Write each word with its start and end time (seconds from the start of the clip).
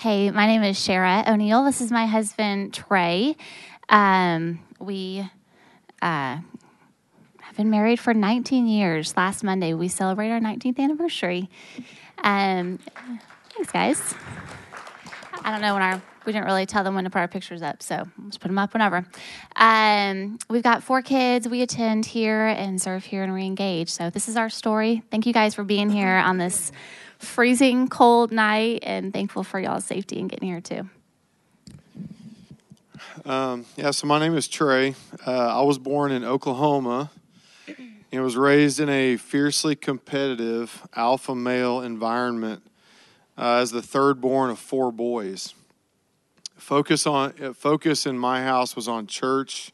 Hey, 0.00 0.30
my 0.30 0.46
name 0.46 0.62
is 0.62 0.82
Shera 0.82 1.24
O'Neal. 1.28 1.62
This 1.62 1.82
is 1.82 1.92
my 1.92 2.06
husband, 2.06 2.72
Trey. 2.72 3.36
Um, 3.90 4.60
we 4.78 5.28
uh, 6.00 6.38
have 7.40 7.56
been 7.58 7.68
married 7.68 8.00
for 8.00 8.14
19 8.14 8.66
years. 8.66 9.14
Last 9.14 9.44
Monday, 9.44 9.74
we 9.74 9.88
celebrate 9.88 10.30
our 10.30 10.40
19th 10.40 10.78
anniversary. 10.78 11.50
Um, 12.16 12.78
thanks, 13.54 13.70
guys. 13.72 14.14
I 15.44 15.50
don't 15.50 15.60
know 15.60 15.74
when 15.74 15.82
our 15.82 16.02
we 16.24 16.32
didn't 16.32 16.46
really 16.46 16.64
tell 16.64 16.82
them 16.82 16.94
when 16.94 17.04
to 17.04 17.10
put 17.10 17.18
our 17.18 17.28
pictures 17.28 17.60
up, 17.60 17.82
so 17.82 18.08
let's 18.24 18.38
put 18.38 18.48
them 18.48 18.58
up 18.58 18.72
whenever. 18.72 19.04
Um, 19.56 20.38
we've 20.48 20.62
got 20.62 20.82
four 20.82 21.02
kids. 21.02 21.46
We 21.46 21.60
attend 21.60 22.06
here 22.06 22.46
and 22.46 22.80
serve 22.80 23.04
here 23.04 23.22
and 23.22 23.32
reengage. 23.32 23.90
So 23.90 24.08
this 24.08 24.28
is 24.28 24.36
our 24.36 24.48
story. 24.48 25.02
Thank 25.10 25.26
you 25.26 25.34
guys 25.34 25.54
for 25.54 25.64
being 25.64 25.90
here 25.90 26.08
on 26.08 26.38
this 26.38 26.72
freezing 27.20 27.86
cold 27.86 28.32
night 28.32 28.80
and 28.82 29.12
thankful 29.12 29.44
for 29.44 29.60
y'all's 29.60 29.84
safety 29.84 30.18
and 30.18 30.28
getting 30.28 30.48
here 30.48 30.60
too. 30.60 30.88
Um, 33.24 33.66
yeah, 33.76 33.90
so 33.90 34.06
my 34.06 34.18
name 34.18 34.34
is 34.34 34.48
Trey. 34.48 34.94
Uh, 35.26 35.60
I 35.60 35.62
was 35.62 35.78
born 35.78 36.10
in 36.10 36.24
Oklahoma 36.24 37.10
and 38.10 38.22
was 38.22 38.36
raised 38.36 38.80
in 38.80 38.88
a 38.88 39.16
fiercely 39.16 39.76
competitive 39.76 40.86
alpha 40.96 41.34
male 41.34 41.80
environment 41.82 42.62
uh, 43.36 43.56
as 43.56 43.70
the 43.70 43.82
third 43.82 44.20
born 44.20 44.50
of 44.50 44.58
four 44.58 44.90
boys. 44.90 45.54
Focus 46.56 47.06
on 47.06 47.54
focus 47.54 48.06
in 48.06 48.18
my 48.18 48.42
house 48.42 48.76
was 48.76 48.86
on 48.86 49.06
church, 49.06 49.72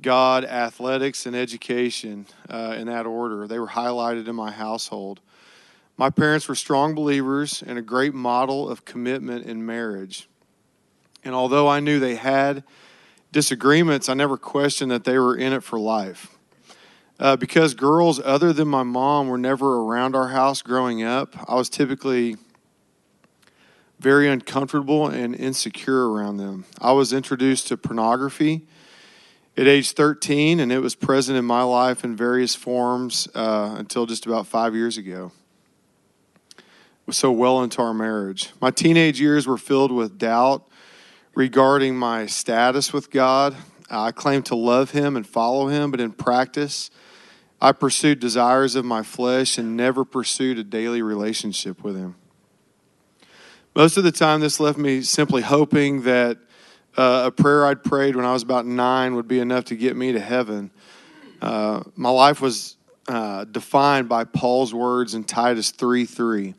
God, 0.00 0.44
athletics, 0.44 1.26
and 1.26 1.36
education 1.36 2.26
uh, 2.48 2.74
in 2.78 2.86
that 2.86 3.06
order. 3.06 3.46
They 3.46 3.58
were 3.58 3.68
highlighted 3.68 4.26
in 4.26 4.34
my 4.34 4.50
household. 4.50 5.20
My 6.02 6.10
parents 6.10 6.48
were 6.48 6.56
strong 6.56 6.96
believers 6.96 7.62
and 7.64 7.78
a 7.78 7.80
great 7.80 8.12
model 8.12 8.68
of 8.68 8.84
commitment 8.84 9.46
in 9.46 9.64
marriage. 9.64 10.28
And 11.22 11.32
although 11.32 11.68
I 11.68 11.78
knew 11.78 12.00
they 12.00 12.16
had 12.16 12.64
disagreements, 13.30 14.08
I 14.08 14.14
never 14.14 14.36
questioned 14.36 14.90
that 14.90 15.04
they 15.04 15.16
were 15.16 15.36
in 15.36 15.52
it 15.52 15.62
for 15.62 15.78
life. 15.78 16.36
Uh, 17.20 17.36
because 17.36 17.74
girls 17.74 18.20
other 18.24 18.52
than 18.52 18.66
my 18.66 18.82
mom 18.82 19.28
were 19.28 19.38
never 19.38 19.76
around 19.76 20.16
our 20.16 20.30
house 20.30 20.60
growing 20.60 21.04
up, 21.04 21.36
I 21.48 21.54
was 21.54 21.68
typically 21.68 22.36
very 24.00 24.28
uncomfortable 24.28 25.06
and 25.06 25.36
insecure 25.36 26.10
around 26.10 26.38
them. 26.38 26.64
I 26.80 26.90
was 26.90 27.12
introduced 27.12 27.68
to 27.68 27.76
pornography 27.76 28.66
at 29.56 29.68
age 29.68 29.92
13, 29.92 30.58
and 30.58 30.72
it 30.72 30.80
was 30.80 30.96
present 30.96 31.38
in 31.38 31.44
my 31.44 31.62
life 31.62 32.02
in 32.02 32.16
various 32.16 32.56
forms 32.56 33.28
uh, 33.36 33.76
until 33.78 34.06
just 34.06 34.26
about 34.26 34.48
five 34.48 34.74
years 34.74 34.98
ago 34.98 35.30
so 37.12 37.30
well 37.30 37.62
into 37.62 37.80
our 37.80 37.94
marriage. 37.94 38.50
My 38.60 38.70
teenage 38.70 39.20
years 39.20 39.46
were 39.46 39.58
filled 39.58 39.92
with 39.92 40.18
doubt 40.18 40.68
regarding 41.34 41.96
my 41.96 42.26
status 42.26 42.92
with 42.92 43.10
God. 43.10 43.56
I 43.90 44.10
claimed 44.10 44.46
to 44.46 44.54
love 44.54 44.90
Him 44.90 45.16
and 45.16 45.26
follow 45.26 45.68
Him, 45.68 45.90
but 45.90 46.00
in 46.00 46.12
practice, 46.12 46.90
I 47.60 47.72
pursued 47.72 48.20
desires 48.20 48.74
of 48.74 48.84
my 48.84 49.02
flesh 49.02 49.58
and 49.58 49.76
never 49.76 50.04
pursued 50.04 50.58
a 50.58 50.64
daily 50.64 51.02
relationship 51.02 51.84
with 51.84 51.96
Him. 51.96 52.16
Most 53.74 53.96
of 53.96 54.04
the 54.04 54.12
time, 54.12 54.40
this 54.40 54.60
left 54.60 54.78
me 54.78 55.02
simply 55.02 55.42
hoping 55.42 56.02
that 56.02 56.38
uh, 56.96 57.24
a 57.26 57.30
prayer 57.30 57.66
I'd 57.66 57.82
prayed 57.82 58.16
when 58.16 58.24
I 58.24 58.32
was 58.32 58.42
about 58.42 58.66
nine 58.66 59.14
would 59.14 59.28
be 59.28 59.40
enough 59.40 59.66
to 59.66 59.76
get 59.76 59.96
me 59.96 60.12
to 60.12 60.20
heaven. 60.20 60.70
Uh, 61.40 61.82
my 61.96 62.10
life 62.10 62.40
was 62.40 62.76
uh, 63.08 63.44
defined 63.44 64.08
by 64.08 64.24
Paul's 64.24 64.74
words 64.74 65.14
in 65.14 65.24
Titus 65.24 65.70
3 65.70 66.04
3. 66.04 66.54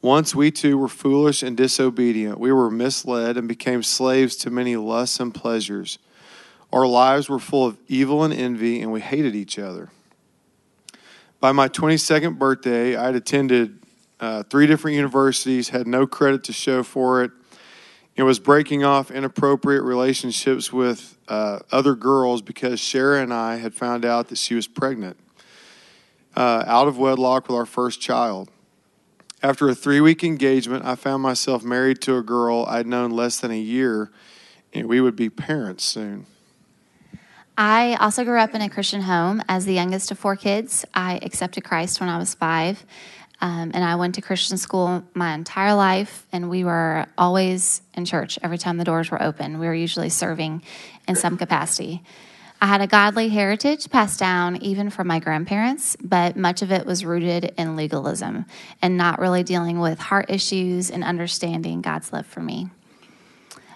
Once 0.00 0.34
we 0.34 0.50
too 0.50 0.78
were 0.78 0.88
foolish 0.88 1.42
and 1.42 1.56
disobedient. 1.56 2.38
We 2.38 2.52
were 2.52 2.70
misled 2.70 3.36
and 3.36 3.48
became 3.48 3.82
slaves 3.82 4.36
to 4.36 4.50
many 4.50 4.76
lusts 4.76 5.18
and 5.18 5.34
pleasures. 5.34 5.98
Our 6.72 6.86
lives 6.86 7.28
were 7.28 7.38
full 7.38 7.66
of 7.66 7.78
evil 7.88 8.22
and 8.22 8.32
envy, 8.32 8.80
and 8.80 8.92
we 8.92 9.00
hated 9.00 9.34
each 9.34 9.58
other. 9.58 9.90
By 11.40 11.52
my 11.52 11.68
22nd 11.68 12.38
birthday, 12.38 12.94
I 12.94 13.06
had 13.06 13.14
attended 13.16 13.78
uh, 14.20 14.42
three 14.44 14.66
different 14.66 14.96
universities, 14.96 15.70
had 15.70 15.86
no 15.86 16.06
credit 16.06 16.44
to 16.44 16.52
show 16.52 16.82
for 16.82 17.22
it, 17.22 17.30
and 18.16 18.26
was 18.26 18.38
breaking 18.38 18.84
off 18.84 19.10
inappropriate 19.10 19.82
relationships 19.82 20.72
with 20.72 21.16
uh, 21.28 21.60
other 21.70 21.94
girls 21.94 22.42
because 22.42 22.80
Shera 22.80 23.22
and 23.22 23.32
I 23.32 23.56
had 23.56 23.74
found 23.74 24.04
out 24.04 24.28
that 24.28 24.38
she 24.38 24.54
was 24.54 24.66
pregnant 24.66 25.16
uh, 26.36 26.64
out 26.66 26.88
of 26.88 26.98
wedlock 26.98 27.48
with 27.48 27.56
our 27.56 27.66
first 27.66 28.00
child. 28.00 28.50
After 29.40 29.68
a 29.68 29.74
three 29.74 30.00
week 30.00 30.24
engagement, 30.24 30.84
I 30.84 30.96
found 30.96 31.22
myself 31.22 31.62
married 31.62 32.00
to 32.02 32.16
a 32.16 32.22
girl 32.22 32.64
I'd 32.68 32.88
known 32.88 33.12
less 33.12 33.38
than 33.38 33.52
a 33.52 33.58
year, 33.58 34.10
and 34.72 34.88
we 34.88 35.00
would 35.00 35.14
be 35.14 35.30
parents 35.30 35.84
soon. 35.84 36.26
I 37.56 37.94
also 38.00 38.24
grew 38.24 38.38
up 38.38 38.54
in 38.54 38.62
a 38.62 38.68
Christian 38.68 39.02
home 39.02 39.42
as 39.48 39.64
the 39.64 39.74
youngest 39.74 40.10
of 40.10 40.18
four 40.18 40.34
kids. 40.34 40.84
I 40.92 41.20
accepted 41.22 41.62
Christ 41.62 42.00
when 42.00 42.08
I 42.08 42.18
was 42.18 42.34
five, 42.34 42.84
um, 43.40 43.70
and 43.74 43.84
I 43.84 43.94
went 43.94 44.16
to 44.16 44.20
Christian 44.20 44.56
school 44.58 45.04
my 45.14 45.34
entire 45.34 45.74
life, 45.74 46.26
and 46.32 46.50
we 46.50 46.64
were 46.64 47.06
always 47.16 47.82
in 47.94 48.04
church 48.04 48.40
every 48.42 48.58
time 48.58 48.76
the 48.76 48.84
doors 48.84 49.08
were 49.08 49.22
open. 49.22 49.60
We 49.60 49.66
were 49.66 49.74
usually 49.74 50.08
serving 50.08 50.62
in 51.06 51.14
some 51.14 51.36
capacity. 51.36 52.02
I 52.60 52.66
had 52.66 52.80
a 52.80 52.88
godly 52.88 53.28
heritage 53.28 53.88
passed 53.88 54.18
down 54.18 54.56
even 54.56 54.90
from 54.90 55.06
my 55.06 55.20
grandparents, 55.20 55.96
but 56.02 56.36
much 56.36 56.60
of 56.60 56.72
it 56.72 56.86
was 56.86 57.04
rooted 57.04 57.52
in 57.56 57.76
legalism 57.76 58.46
and 58.82 58.96
not 58.96 59.20
really 59.20 59.44
dealing 59.44 59.78
with 59.78 59.98
heart 60.00 60.26
issues 60.28 60.90
and 60.90 61.04
understanding 61.04 61.82
God's 61.82 62.12
love 62.12 62.26
for 62.26 62.40
me. 62.40 62.68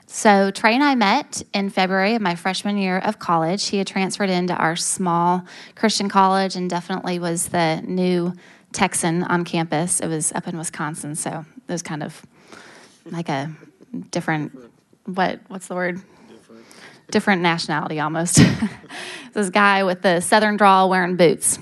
So, 0.09 0.51
Trey 0.51 0.75
and 0.75 0.83
I 0.83 0.95
met 0.95 1.43
in 1.55 1.71
February 1.71 2.17
of 2.17 2.23
my 2.23 2.35
freshman 2.35 2.77
year 2.77 2.99
of 2.99 3.19
college. 3.19 3.69
He 3.69 3.79
had 3.79 3.87
transferred 3.87 4.29
into 4.31 4.55
our 4.55 4.77
small 4.77 5.47
Christian 5.75 6.09
college 6.09 6.57
and 6.57 6.69
definitely 6.69 7.19
was 7.19 7.49
the 7.49 7.81
new 7.83 8.35
Texan 8.73 9.23
on 9.23 9.45
campus. 9.45 10.01
It 10.01 10.09
was 10.09 10.33
up 10.33 10.49
in 10.49 10.59
Wisconsin, 10.59 11.15
so 11.15 11.47
it 11.67 11.73
was 11.73 11.83
kind 11.83 12.03
of 12.03 12.27
like 13.07 13.29
a 13.29 13.53
different 14.11 14.53
what 15.07 15.41
what's 15.49 15.69
the 15.69 15.75
word? 15.75 16.03
Different 17.13 17.43
nationality 17.43 18.01
almost. 18.01 18.41
this 19.33 19.51
guy 19.51 19.85
with 19.85 20.03
the 20.03 20.21
southern 20.21 20.57
drawl 20.57 20.91
wearing 20.91 21.17
boots. 21.17 21.59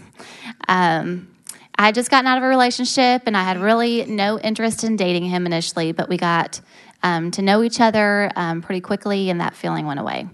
Um, 0.69 1.29
I 1.77 1.87
had 1.87 1.95
just 1.95 2.11
gotten 2.11 2.27
out 2.27 2.39
of 2.39 2.45
a 2.45 2.49
relationship 2.49 3.23
and 3.27 3.37
I 3.37 3.43
had 3.43 3.59
really 3.59 4.07
no 4.07 4.39
interest 4.39 4.85
in 4.85 4.97
dating 4.97 5.25
him 5.25 5.47
initially, 5.47 5.93
but 5.93 6.09
we 6.09 6.17
got 6.17 6.61
um, 7.03 7.31
to 7.33 7.43
know 7.43 7.63
each 7.63 7.81
other 7.81 8.31
um, 8.37 8.63
pretty 8.63 8.81
quickly 8.81 9.31
and 9.31 9.41
that 9.41 9.55
feeling 9.55 9.87
went 9.87 10.01
away. 10.01 10.29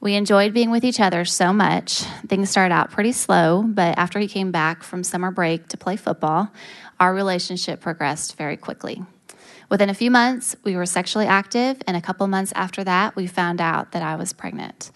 We 0.00 0.14
enjoyed 0.14 0.54
being 0.54 0.70
with 0.70 0.84
each 0.84 0.98
other 0.98 1.26
so 1.26 1.52
much. 1.52 2.00
Things 2.26 2.48
started 2.48 2.74
out 2.74 2.90
pretty 2.90 3.12
slow, 3.12 3.62
but 3.62 3.98
after 3.98 4.18
he 4.18 4.28
came 4.28 4.50
back 4.50 4.82
from 4.82 5.04
summer 5.04 5.30
break 5.30 5.68
to 5.68 5.76
play 5.76 5.96
football, 5.96 6.50
our 6.98 7.14
relationship 7.14 7.80
progressed 7.80 8.36
very 8.36 8.56
quickly. 8.56 9.02
Within 9.70 9.88
a 9.88 9.94
few 9.94 10.10
months, 10.10 10.56
we 10.64 10.74
were 10.74 10.84
sexually 10.84 11.26
active, 11.26 11.80
and 11.86 11.96
a 11.96 12.00
couple 12.00 12.26
months 12.26 12.52
after 12.56 12.82
that, 12.82 13.14
we 13.14 13.28
found 13.28 13.60
out 13.60 13.92
that 13.92 14.02
I 14.02 14.16
was 14.16 14.32
pregnant. 14.32 14.90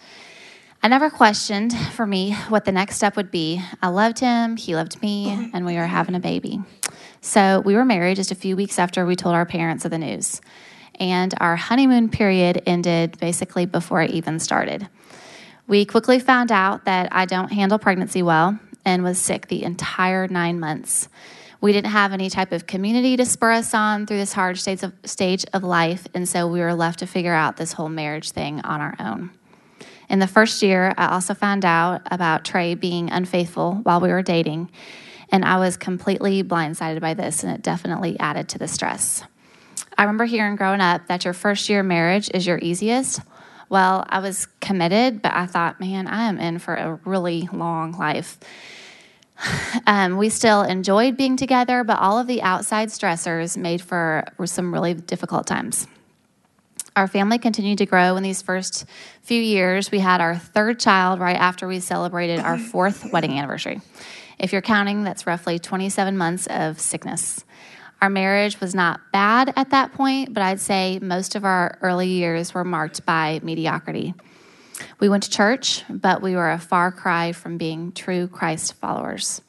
I 0.83 0.89
never 0.89 1.09
questioned 1.09 1.75
for 1.93 2.05
me 2.05 2.33
what 2.49 2.65
the 2.65 2.73
next 2.73 2.97
step 2.97 3.15
would 3.15 3.31
be. 3.31 3.61
I 3.81 3.87
loved 3.87 4.19
him, 4.19 4.57
he 4.57 4.75
loved 4.75 5.01
me, 5.01 5.49
and 5.53 5.65
we 5.65 5.75
were 5.75 5.87
having 5.87 6.13
a 6.13 6.19
baby. 6.19 6.61
So 7.21 7.61
we 7.61 7.75
were 7.75 7.85
married 7.85 8.17
just 8.17 8.31
a 8.31 8.35
few 8.35 8.57
weeks 8.57 8.77
after 8.77 9.05
we 9.05 9.15
told 9.15 9.33
our 9.33 9.45
parents 9.45 9.85
of 9.85 9.91
the 9.91 9.97
news. 9.97 10.41
And 10.99 11.33
our 11.39 11.55
honeymoon 11.55 12.09
period 12.09 12.61
ended 12.65 13.17
basically 13.17 13.65
before 13.65 14.01
it 14.01 14.11
even 14.11 14.39
started. 14.39 14.89
We 15.67 15.85
quickly 15.85 16.19
found 16.19 16.51
out 16.51 16.83
that 16.83 17.07
I 17.13 17.25
don't 17.25 17.51
handle 17.51 17.79
pregnancy 17.79 18.21
well 18.21 18.59
and 18.83 19.03
was 19.03 19.17
sick 19.17 19.47
the 19.47 19.63
entire 19.63 20.27
nine 20.27 20.59
months. 20.59 21.07
We 21.61 21.71
didn't 21.71 21.91
have 21.91 22.13
any 22.13 22.29
type 22.29 22.51
of 22.51 22.67
community 22.67 23.17
to 23.17 23.25
spur 23.25 23.51
us 23.51 23.73
on 23.73 24.05
through 24.05 24.17
this 24.17 24.33
hard 24.33 24.57
stage 24.57 24.83
of, 24.83 24.93
stage 25.05 25.45
of 25.53 25.63
life, 25.63 26.07
and 26.13 26.27
so 26.27 26.47
we 26.47 26.59
were 26.59 26.73
left 26.73 26.99
to 26.99 27.07
figure 27.07 27.33
out 27.33 27.57
this 27.57 27.73
whole 27.73 27.89
marriage 27.89 28.31
thing 28.31 28.61
on 28.61 28.81
our 28.81 28.95
own. 28.99 29.31
In 30.09 30.19
the 30.19 30.27
first 30.27 30.61
year, 30.61 30.93
I 30.97 31.07
also 31.07 31.33
found 31.33 31.65
out 31.65 32.01
about 32.11 32.45
Trey 32.45 32.75
being 32.75 33.09
unfaithful 33.09 33.75
while 33.83 33.99
we 33.99 34.09
were 34.09 34.21
dating, 34.21 34.69
and 35.31 35.43
I 35.43 35.57
was 35.57 35.77
completely 35.77 36.43
blindsided 36.43 37.01
by 37.01 37.13
this, 37.13 37.43
and 37.43 37.51
it 37.51 37.63
definitely 37.63 38.19
added 38.19 38.49
to 38.49 38.59
the 38.59 38.67
stress. 38.67 39.23
I 39.97 40.03
remember 40.03 40.25
hearing 40.25 40.55
growing 40.55 40.81
up 40.81 41.07
that 41.07 41.25
your 41.25 41.33
first 41.33 41.69
year 41.69 41.81
marriage 41.81 42.29
is 42.33 42.45
your 42.45 42.59
easiest. 42.59 43.21
Well, 43.69 44.05
I 44.07 44.19
was 44.19 44.47
committed, 44.61 45.21
but 45.21 45.33
I 45.33 45.47
thought, 45.47 45.79
man, 45.79 46.07
I 46.07 46.25
am 46.25 46.37
in 46.37 46.59
for 46.59 46.75
a 46.75 46.99
really 47.05 47.49
long 47.51 47.93
life. 47.93 48.37
Um, 49.87 50.17
we 50.17 50.29
still 50.29 50.63
enjoyed 50.63 51.15
being 51.15 51.37
together, 51.37 51.83
but 51.83 51.99
all 51.99 52.17
of 52.17 52.25
the 52.25 52.41
outside 52.41 52.87
stressors 52.87 53.55
made 53.55 53.81
for 53.81 54.25
some 54.45 54.73
really 54.73 54.95
difficult 54.95 55.45
times. 55.45 55.85
Our 56.95 57.07
family 57.07 57.37
continued 57.37 57.77
to 57.79 57.85
grow 57.85 58.15
in 58.15 58.23
these 58.23 58.41
first 58.41 58.85
few 59.21 59.39
years. 59.39 59.91
We 59.91 59.99
had 59.99 60.21
our 60.21 60.35
third 60.37 60.79
child 60.79 61.19
right 61.19 61.35
after 61.35 61.67
we 61.67 61.81
celebrated 61.81 62.39
our 62.39 62.57
fourth 62.71 63.11
wedding 63.11 63.37
anniversary. 63.37 63.81
If 64.39 64.53
you're 64.53 64.61
counting, 64.61 65.03
that's 65.03 65.27
roughly 65.27 65.59
27 65.59 66.17
months 66.17 66.47
of 66.47 66.79
sickness. 66.79 67.43
Our 68.01 68.09
marriage 68.09 68.59
was 68.59 68.73
not 68.73 69.01
bad 69.11 69.53
at 69.55 69.71
that 69.71 69.93
point, 69.93 70.33
but 70.33 70.41
I'd 70.41 70.59
say 70.59 70.99
most 71.01 71.35
of 71.35 71.45
our 71.45 71.77
early 71.81 72.07
years 72.07 72.53
were 72.53 72.63
marked 72.63 73.05
by 73.05 73.39
mediocrity. 73.43 74.13
We 74.99 75.09
went 75.09 75.23
to 75.23 75.29
church, 75.29 75.83
but 75.89 76.21
we 76.21 76.35
were 76.35 76.51
a 76.51 76.59
far 76.59 76.91
cry 76.91 77.31
from 77.31 77.57
being 77.57 77.91
true 77.91 78.27
Christ 78.27 78.73
followers. 78.73 79.41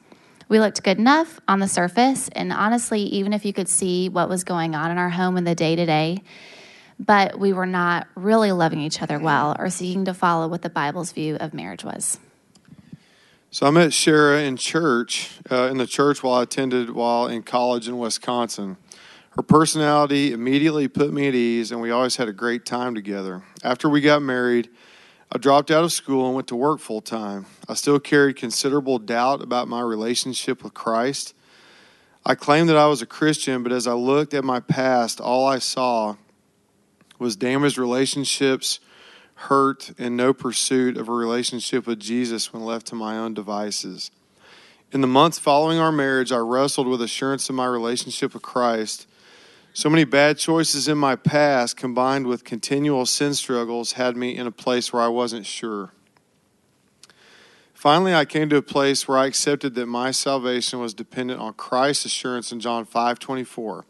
We 0.49 0.61
looked 0.61 0.83
good 0.83 0.99
enough 0.99 1.41
on 1.49 1.59
the 1.59 1.67
surface, 1.67 2.29
and 2.29 2.53
honestly, 2.53 3.03
even 3.03 3.33
if 3.33 3.45
you 3.45 3.53
could 3.53 3.69
see 3.69 4.09
what 4.09 4.29
was 4.29 4.45
going 4.45 4.75
on 4.75 4.91
in 4.91 4.99
our 4.99 5.11
home 5.11 5.37
in 5.37 5.45
the 5.45 5.57
day 5.57 5.75
to 5.75 5.85
day, 5.85 6.23
but 7.01 7.39
we 7.39 7.53
were 7.53 7.67
not 7.67 8.07
really 8.15 8.53
loving 8.53 8.81
each 8.81 9.03
other 9.03 9.19
well 9.19 9.57
or 9.59 9.71
seeking 9.71 10.05
to 10.05 10.15
follow 10.15 10.47
what 10.49 10.63
the 10.63 10.71
Bible's 10.71 11.13
view 11.13 11.37
of 11.37 11.53
marriage 11.53 11.85
was. 11.85 12.19
So 13.51 13.67
I 13.67 13.71
met 13.71 13.93
Shera 13.93 14.43
in 14.43 14.57
church, 14.57 15.31
uh, 15.51 15.69
in 15.71 15.79
the 15.79 15.87
church 15.87 16.23
while 16.23 16.35
I 16.35 16.43
attended 16.43 16.91
while 16.91 17.27
in 17.27 17.43
college 17.43 17.89
in 17.89 17.99
Wisconsin. 17.99 18.77
Her 19.31 19.43
personality 19.43 20.33
immediately 20.33 20.89
put 20.89 21.13
me 21.13 21.29
at 21.29 21.35
ease, 21.35 21.73
and 21.73 21.81
we 21.81 21.91
always 21.91 22.17
had 22.17 22.29
a 22.29 22.33
great 22.33 22.65
time 22.65 22.95
together. 22.95 23.43
After 23.63 23.89
we 23.89 24.01
got 24.01 24.23
married, 24.23 24.71
I 25.31 25.39
dropped 25.39 25.71
out 25.71 25.85
of 25.85 25.93
school 25.93 26.27
and 26.27 26.35
went 26.35 26.49
to 26.49 26.57
work 26.57 26.81
full 26.81 27.01
time. 27.01 27.47
I 27.69 27.75
still 27.75 27.99
carried 27.99 28.37
considerable 28.37 28.99
doubt 28.99 29.43
about 29.43 29.69
my 29.69 29.81
relationship 29.81 30.63
with 30.63 30.75
Christ. 30.75 31.35
I 32.25 32.35
claimed 32.35 32.69
that 32.69 32.77
I 32.77 32.87
was 32.87 33.03
a 33.03 33.07
Christian, 33.07 33.63
but 33.63 33.73
as 33.73 33.87
I 33.87 33.93
looked 33.93 34.35
at 34.35 34.45
my 34.45 34.61
past, 34.61 35.21
all 35.21 35.47
I 35.47 35.59
saw 35.59 36.17
was 37.19 37.37
damaged 37.37 37.79
relationships, 37.79 38.81
hurt, 39.35 39.93
and 39.99 40.17
no 40.17 40.33
pursuit 40.33 40.97
of 40.97 41.09
a 41.09 41.13
relationship 41.13 41.87
with 41.87 42.01
Jesus 42.01 42.53
when 42.53 42.65
left 42.65 42.87
to 42.89 42.95
my 42.95 43.19
own 43.19 43.35
devices. 43.35 44.11
In 44.93 45.01
the 45.01 45.07
months 45.07 45.39
following 45.39 45.79
our 45.79 45.93
marriage, 45.93 46.31
I 46.31 46.39
wrestled 46.39 46.87
with 46.87 47.03
assurance 47.03 47.49
of 47.49 47.55
my 47.55 47.67
relationship 47.67 48.35
with 48.35 48.43
Christ. 48.43 49.07
So 49.77 49.91
many 49.91 50.05
bad 50.05 50.39
choices 50.39 50.89
in 50.89 50.97
my 50.97 51.17
past, 51.17 51.77
combined 51.77 52.27
with 52.27 52.45
continual 52.45 53.05
sin 53.05 53.35
struggles, 53.35 53.93
had 53.93 54.17
me 54.17 54.35
in 54.35 54.47
a 54.47 54.51
place 54.51 54.91
where 54.91 55.03
I 55.03 55.09
wasn't 55.09 55.45
sure. 55.45 55.93
Finally, 57.75 58.15
I 58.15 58.25
came 58.25 58.49
to 58.49 58.57
a 58.57 58.63
place 58.63 59.07
where 59.07 59.19
I 59.19 59.27
accepted 59.27 59.75
that 59.75 59.85
my 59.85 60.13
salvation 60.13 60.81
was 60.81 60.95
dependent 60.95 61.41
on 61.41 61.53
Christ's 61.53 62.07
assurance 62.07 62.53
in 62.53 62.59
John 62.59 62.87
5 62.87 63.19
24. 63.19 63.85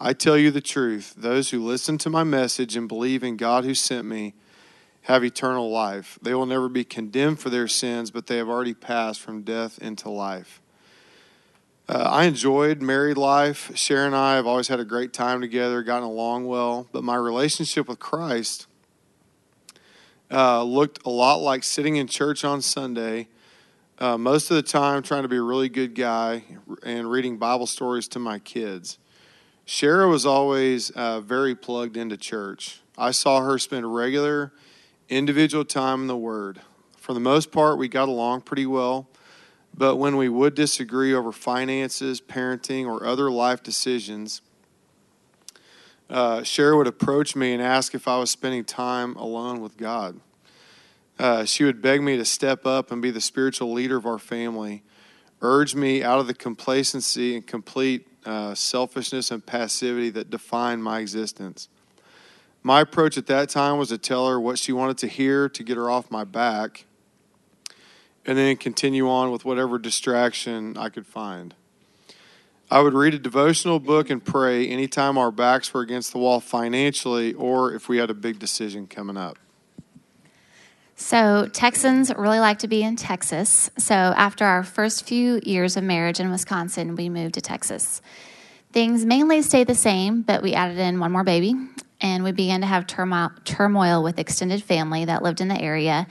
I 0.00 0.14
tell 0.14 0.38
you 0.38 0.50
the 0.50 0.62
truth 0.62 1.12
those 1.18 1.50
who 1.50 1.62
listen 1.62 1.98
to 1.98 2.08
my 2.08 2.24
message 2.24 2.74
and 2.74 2.88
believe 2.88 3.22
in 3.22 3.36
God 3.36 3.64
who 3.64 3.74
sent 3.74 4.06
me 4.06 4.32
have 5.02 5.22
eternal 5.22 5.70
life. 5.70 6.18
They 6.22 6.32
will 6.32 6.46
never 6.46 6.70
be 6.70 6.82
condemned 6.82 7.40
for 7.40 7.50
their 7.50 7.68
sins, 7.68 8.10
but 8.10 8.26
they 8.26 8.38
have 8.38 8.48
already 8.48 8.72
passed 8.72 9.20
from 9.20 9.42
death 9.42 9.78
into 9.80 10.08
life. 10.08 10.62
Uh, 11.90 12.08
I 12.08 12.26
enjoyed 12.26 12.80
married 12.80 13.16
life. 13.16 13.76
Shera 13.76 14.06
and 14.06 14.14
I 14.14 14.36
have 14.36 14.46
always 14.46 14.68
had 14.68 14.78
a 14.78 14.84
great 14.84 15.12
time 15.12 15.40
together, 15.40 15.82
gotten 15.82 16.04
along 16.04 16.46
well, 16.46 16.86
but 16.92 17.02
my 17.02 17.16
relationship 17.16 17.88
with 17.88 17.98
Christ 17.98 18.68
uh, 20.30 20.62
looked 20.62 21.04
a 21.04 21.10
lot 21.10 21.40
like 21.40 21.64
sitting 21.64 21.96
in 21.96 22.06
church 22.06 22.44
on 22.44 22.62
Sunday. 22.62 23.26
Uh, 23.98 24.16
most 24.16 24.52
of 24.52 24.54
the 24.54 24.62
time, 24.62 25.02
trying 25.02 25.22
to 25.22 25.28
be 25.28 25.38
a 25.38 25.42
really 25.42 25.68
good 25.68 25.96
guy 25.96 26.44
and 26.84 27.10
reading 27.10 27.38
Bible 27.38 27.66
stories 27.66 28.06
to 28.06 28.20
my 28.20 28.38
kids. 28.38 28.98
Shera 29.64 30.06
was 30.08 30.24
always 30.24 30.90
uh, 30.90 31.20
very 31.20 31.56
plugged 31.56 31.96
into 31.96 32.16
church. 32.16 32.82
I 32.96 33.10
saw 33.10 33.40
her 33.40 33.58
spend 33.58 33.92
regular 33.92 34.52
individual 35.08 35.64
time 35.64 36.02
in 36.02 36.06
the 36.06 36.16
Word. 36.16 36.60
For 36.96 37.14
the 37.14 37.18
most 37.20 37.50
part, 37.50 37.78
we 37.78 37.88
got 37.88 38.08
along 38.08 38.42
pretty 38.42 38.66
well, 38.66 39.08
but 39.74 39.96
when 39.96 40.16
we 40.16 40.28
would 40.28 40.54
disagree 40.54 41.14
over 41.14 41.32
finances, 41.32 42.20
parenting, 42.20 42.86
or 42.86 43.06
other 43.06 43.30
life 43.30 43.62
decisions, 43.62 44.42
uh, 46.10 46.42
Shera 46.42 46.76
would 46.76 46.88
approach 46.88 47.36
me 47.36 47.52
and 47.52 47.62
ask 47.62 47.94
if 47.94 48.08
I 48.08 48.18
was 48.18 48.30
spending 48.30 48.64
time 48.64 49.14
alone 49.16 49.60
with 49.60 49.76
God. 49.76 50.20
Uh, 51.18 51.44
she 51.44 51.64
would 51.64 51.80
beg 51.80 52.02
me 52.02 52.16
to 52.16 52.24
step 52.24 52.66
up 52.66 52.90
and 52.90 53.00
be 53.00 53.10
the 53.10 53.20
spiritual 53.20 53.72
leader 53.72 53.96
of 53.96 54.06
our 54.06 54.18
family, 54.18 54.82
urge 55.40 55.74
me 55.74 56.02
out 56.02 56.18
of 56.18 56.26
the 56.26 56.34
complacency 56.34 57.36
and 57.36 57.46
complete 57.46 58.06
uh, 58.24 58.54
selfishness 58.54 59.30
and 59.30 59.44
passivity 59.44 60.10
that 60.10 60.30
defined 60.30 60.82
my 60.82 60.98
existence. 60.98 61.68
My 62.62 62.80
approach 62.80 63.16
at 63.16 63.26
that 63.26 63.48
time 63.48 63.78
was 63.78 63.88
to 63.88 63.98
tell 63.98 64.28
her 64.28 64.38
what 64.38 64.58
she 64.58 64.72
wanted 64.72 64.98
to 64.98 65.06
hear 65.06 65.48
to 65.48 65.62
get 65.62 65.76
her 65.76 65.88
off 65.90 66.10
my 66.10 66.24
back, 66.24 66.84
and 68.30 68.38
then 68.38 68.56
continue 68.56 69.10
on 69.10 69.32
with 69.32 69.44
whatever 69.44 69.76
distraction 69.76 70.76
I 70.76 70.88
could 70.88 71.04
find. 71.04 71.52
I 72.70 72.80
would 72.80 72.94
read 72.94 73.12
a 73.12 73.18
devotional 73.18 73.80
book 73.80 74.08
and 74.08 74.24
pray 74.24 74.68
anytime 74.68 75.18
our 75.18 75.32
backs 75.32 75.74
were 75.74 75.80
against 75.80 76.12
the 76.12 76.18
wall 76.18 76.38
financially 76.38 77.34
or 77.34 77.74
if 77.74 77.88
we 77.88 77.96
had 77.96 78.08
a 78.08 78.14
big 78.14 78.38
decision 78.38 78.86
coming 78.86 79.16
up. 79.16 79.36
So, 80.94 81.48
Texans 81.52 82.14
really 82.14 82.38
like 82.38 82.60
to 82.60 82.68
be 82.68 82.84
in 82.84 82.94
Texas. 82.94 83.68
So, 83.76 83.96
after 83.96 84.44
our 84.44 84.62
first 84.62 85.08
few 85.08 85.40
years 85.42 85.76
of 85.76 85.82
marriage 85.82 86.20
in 86.20 86.30
Wisconsin, 86.30 86.94
we 86.94 87.08
moved 87.08 87.34
to 87.34 87.40
Texas. 87.40 88.00
Things 88.70 89.04
mainly 89.04 89.42
stayed 89.42 89.66
the 89.66 89.74
same, 89.74 90.22
but 90.22 90.40
we 90.40 90.54
added 90.54 90.78
in 90.78 91.00
one 91.00 91.10
more 91.10 91.24
baby 91.24 91.56
and 92.00 92.22
we 92.22 92.30
began 92.30 92.60
to 92.60 92.66
have 92.68 92.86
turmoil, 92.86 93.32
turmoil 93.44 94.04
with 94.04 94.20
extended 94.20 94.62
family 94.62 95.04
that 95.04 95.24
lived 95.24 95.40
in 95.40 95.48
the 95.48 95.60
area. 95.60 96.06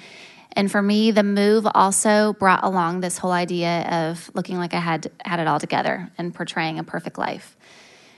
And 0.54 0.72
for 0.72 0.82
me, 0.82 1.12
the 1.12 1.24
move 1.24 1.68
also 1.74 2.34
brought 2.34 2.64
along 2.64 3.00
this 3.00 3.18
whole 3.18 3.32
idea 3.32 4.08
of 4.10 4.32
looking 4.34 4.58
like 4.58 4.74
I 4.74 4.80
had 4.80 5.12
had 5.24 5.40
it 5.40 5.48
all 5.48 5.60
together 5.60 6.12
and 6.18 6.34
portraying 6.34 6.80
a 6.80 6.84
perfect 6.84 7.18
life. 7.18 7.56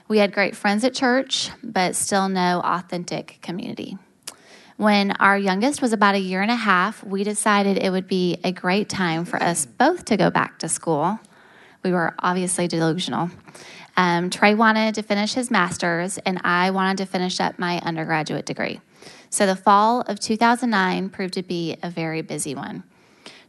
We 0.08 0.18
had 0.18 0.32
great 0.32 0.56
friends 0.56 0.84
at 0.84 0.94
church, 0.94 1.50
but 1.62 1.94
still 1.94 2.28
no 2.28 2.60
authentic 2.64 3.38
community. 3.42 3.98
When 4.76 5.12
our 5.12 5.38
youngest 5.38 5.80
was 5.80 5.92
about 5.92 6.14
a 6.14 6.18
year 6.18 6.42
and 6.42 6.50
a 6.50 6.56
half, 6.56 7.04
we 7.04 7.22
decided 7.24 7.78
it 7.78 7.90
would 7.90 8.08
be 8.08 8.38
a 8.42 8.50
great 8.50 8.88
time 8.88 9.24
for 9.24 9.40
us 9.42 9.66
both 9.66 10.06
to 10.06 10.16
go 10.16 10.30
back 10.30 10.58
to 10.60 10.68
school. 10.68 11.20
We 11.82 11.92
were 11.92 12.14
obviously 12.18 12.68
delusional. 12.68 13.30
Um, 13.96 14.30
Trey 14.30 14.54
wanted 14.54 14.94
to 14.96 15.02
finish 15.02 15.34
his 15.34 15.50
master's, 15.50 16.18
and 16.18 16.40
I 16.44 16.70
wanted 16.70 16.98
to 16.98 17.06
finish 17.06 17.40
up 17.40 17.58
my 17.58 17.78
undergraduate 17.80 18.46
degree. 18.46 18.80
So 19.32 19.46
the 19.46 19.56
fall 19.56 20.02
of 20.02 20.20
2009 20.20 21.08
proved 21.08 21.32
to 21.34 21.42
be 21.42 21.78
a 21.82 21.88
very 21.88 22.20
busy 22.20 22.54
one. 22.54 22.82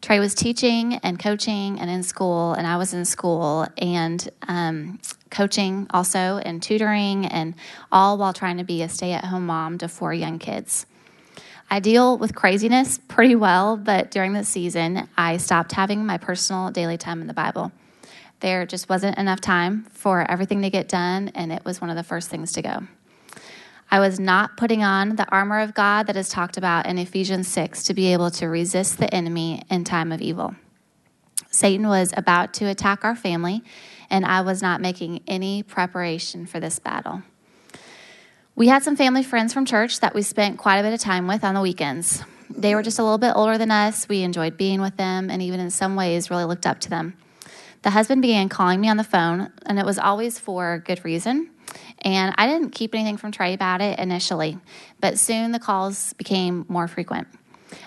Trey 0.01 0.18
was 0.21 0.33
teaching 0.33 0.94
and 1.03 1.19
coaching 1.19 1.77
and 1.77 1.89
in 1.89 2.03
school, 2.03 2.53
and 2.53 2.65
I 2.65 2.77
was 2.77 2.94
in 2.94 3.03
school 3.03 3.68
and 3.77 4.30
um, 4.47 5.01
coaching 5.30 5.88
also 5.89 6.38
and 6.38 6.63
tutoring, 6.63 7.25
and 7.25 7.53
all 7.91 8.18
while 8.18 8.31
trying 8.31 8.59
to 8.59 8.63
be 8.63 8.81
a 8.81 8.88
stay 8.88 9.12
at 9.12 9.25
home 9.25 9.45
mom 9.45 9.77
to 9.80 9.89
four 9.89 10.13
young 10.13 10.39
kids. 10.39 10.86
I 11.69 11.81
deal 11.81 12.17
with 12.17 12.34
craziness 12.34 12.98
pretty 13.10 13.36
well, 13.36 13.75
but 13.75 14.10
during 14.10 14.31
the 14.31 14.46
season, 14.46 15.10
I 15.17 15.36
stopped 15.36 15.74
having 15.74 16.05
my 16.05 16.17
personal 16.17 16.72
daily 16.72 16.98
time 16.98 17.19
in 17.19 17.27
the 17.27 17.34
Bible. 17.34 17.74
There 18.39 18.65
just 18.65 18.88
wasn't 18.88 19.17
enough 19.17 19.41
time 19.41 19.84
for 19.91 20.31
everything 20.31 20.62
to 20.62 20.69
get 20.69 20.88
done, 20.88 21.34
and 21.36 21.51
it 21.51 21.65
was 21.65 21.81
one 21.81 21.89
of 21.89 21.98
the 21.98 22.03
first 22.03 22.29
things 22.29 22.53
to 22.53 22.62
go. 22.62 22.84
I 23.93 24.00
was 24.00 24.19
not 24.19 24.57
putting 24.57 24.83
on 24.83 25.17
the 25.17 25.29
armor 25.29 25.59
of 25.59 25.75
God 25.75 26.07
that 26.07 26.17
is 26.17 26.27
talked 26.27 26.57
about 26.57 26.88
in 26.88 26.97
Ephesians 26.97 27.47
6 27.47 27.83
to 27.83 27.93
be 27.93 28.12
able 28.12 28.31
to 28.31 28.47
resist 28.47 28.97
the 28.97 29.13
enemy 29.13 29.62
in 29.69 29.83
time 29.83 30.12
of 30.12 30.19
evil. 30.19 30.55
Satan 31.51 31.88
was 31.88 32.12
about 32.17 32.55
to 32.55 32.65
attack 32.65 33.05
our 33.05 33.15
family, 33.15 33.62
and 34.09 34.25
I 34.25 34.41
was 34.41 34.63
not 34.63 34.81
making 34.81 35.21
any 35.27 35.62
preparation 35.62 36.47
for 36.47 36.59
this 36.59 36.79
battle. 36.79 37.21
We 38.55 38.67
had 38.67 38.81
some 38.81 38.95
family 38.95 39.21
friends 39.21 39.53
from 39.53 39.63
church 39.63 40.00
that 40.00 40.15
we 40.15 40.23
spent 40.23 40.57
quite 40.57 40.79
a 40.79 40.81
bit 40.81 40.95
of 40.95 41.00
time 41.00 41.27
with 41.27 41.43
on 41.43 41.53
the 41.53 41.62
weekends. 41.62 42.23
They 42.50 42.73
were 42.73 42.81
just 42.81 42.97
a 42.97 43.03
little 43.03 43.19
bit 43.19 43.33
older 43.35 43.59
than 43.59 43.69
us. 43.69 44.09
We 44.09 44.23
enjoyed 44.23 44.57
being 44.57 44.81
with 44.81 44.97
them, 44.97 45.29
and 45.29 45.39
even 45.39 45.59
in 45.59 45.69
some 45.69 45.95
ways, 45.95 46.31
really 46.31 46.45
looked 46.45 46.65
up 46.65 46.79
to 46.79 46.89
them 46.89 47.15
the 47.83 47.89
husband 47.89 48.21
began 48.21 48.47
calling 48.47 48.79
me 48.79 48.89
on 48.89 48.97
the 48.97 49.03
phone, 49.03 49.51
and 49.65 49.77
it 49.77 49.85
was 49.85 50.00
always 50.00 50.39
for 50.39 50.81
good 50.85 51.03
reason. 51.03 51.50
And 52.01 52.34
I 52.38 52.48
didn't 52.48 52.72
keep 52.72 52.94
anything 52.96 53.18
from 53.18 53.32
Trey 53.32 53.53
about 53.53 53.82
it 53.82 54.00
initially, 54.00 54.58
but 55.00 55.20
soon 55.20 55.51
the 55.51 55.60
calls 55.60 56.13
became 56.13 56.65
more 56.68 56.88
frequent. 56.88 57.27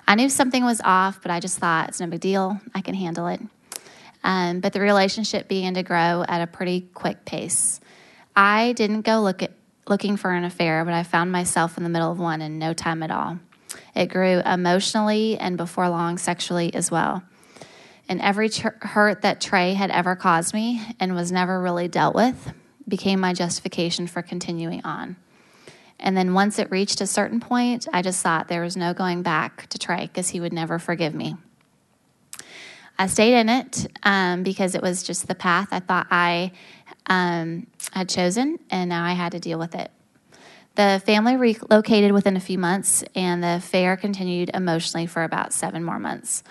I 0.06 0.14
knew 0.14 0.28
something 0.28 0.64
was 0.64 0.80
off, 0.82 1.20
but 1.22 1.30
I 1.30 1.40
just 1.40 1.58
thought 1.58 1.88
it's 1.88 2.00
no 2.00 2.06
big 2.06 2.20
deal. 2.20 2.60
I 2.74 2.80
can 2.80 2.94
handle 2.94 3.28
it. 3.28 3.40
Um, 4.24 4.60
but 4.60 4.72
the 4.72 4.80
relationship 4.80 5.48
began 5.48 5.74
to 5.74 5.82
grow 5.82 6.24
at 6.26 6.42
a 6.42 6.46
pretty 6.46 6.80
quick 6.80 7.24
pace. 7.24 7.80
I 8.34 8.72
didn't 8.72 9.02
go 9.02 9.20
look 9.20 9.42
at, 9.42 9.52
looking 9.86 10.16
for 10.16 10.32
an 10.32 10.44
affair, 10.44 10.84
but 10.84 10.94
I 10.94 11.04
found 11.04 11.30
myself 11.30 11.76
in 11.76 11.84
the 11.84 11.90
middle 11.90 12.10
of 12.10 12.18
one 12.18 12.42
in 12.42 12.58
no 12.58 12.72
time 12.72 13.02
at 13.02 13.10
all. 13.10 13.38
It 13.94 14.06
grew 14.06 14.40
emotionally 14.44 15.38
and 15.38 15.56
before 15.56 15.88
long 15.88 16.18
sexually 16.18 16.74
as 16.74 16.90
well 16.90 17.22
and 18.08 18.20
every 18.20 18.50
hurt 18.80 19.22
that 19.22 19.40
Trey 19.40 19.74
had 19.74 19.90
ever 19.90 20.16
caused 20.16 20.54
me 20.54 20.80
and 21.00 21.14
was 21.14 21.32
never 21.32 21.60
really 21.60 21.88
dealt 21.88 22.14
with 22.14 22.52
became 22.88 23.20
my 23.20 23.32
justification 23.32 24.06
for 24.06 24.22
continuing 24.22 24.84
on. 24.84 25.16
And 25.98 26.16
then 26.16 26.34
once 26.34 26.58
it 26.58 26.70
reached 26.70 27.00
a 27.00 27.06
certain 27.06 27.40
point, 27.40 27.88
I 27.92 28.02
just 28.02 28.22
thought 28.22 28.48
there 28.48 28.62
was 28.62 28.76
no 28.76 28.92
going 28.92 29.22
back 29.22 29.66
to 29.68 29.78
Trey 29.78 30.02
because 30.06 30.28
he 30.28 30.40
would 30.40 30.52
never 30.52 30.78
forgive 30.78 31.14
me. 31.14 31.36
I 32.98 33.06
stayed 33.06 33.38
in 33.38 33.48
it 33.48 33.86
um, 34.02 34.42
because 34.42 34.74
it 34.74 34.82
was 34.82 35.02
just 35.02 35.28
the 35.28 35.34
path 35.34 35.68
I 35.70 35.80
thought 35.80 36.06
I 36.10 36.52
um, 37.06 37.66
had 37.92 38.08
chosen, 38.08 38.58
and 38.70 38.88
now 38.88 39.04
I 39.04 39.12
had 39.12 39.32
to 39.32 39.40
deal 39.40 39.58
with 39.58 39.74
it. 39.74 39.90
The 40.76 41.02
family 41.04 41.36
relocated 41.36 42.12
within 42.12 42.36
a 42.36 42.40
few 42.40 42.58
months, 42.58 43.04
and 43.14 43.42
the 43.42 43.56
affair 43.56 43.96
continued 43.96 44.50
emotionally 44.52 45.06
for 45.06 45.24
about 45.24 45.52
seven 45.52 45.82
more 45.82 45.98
months. 45.98 46.42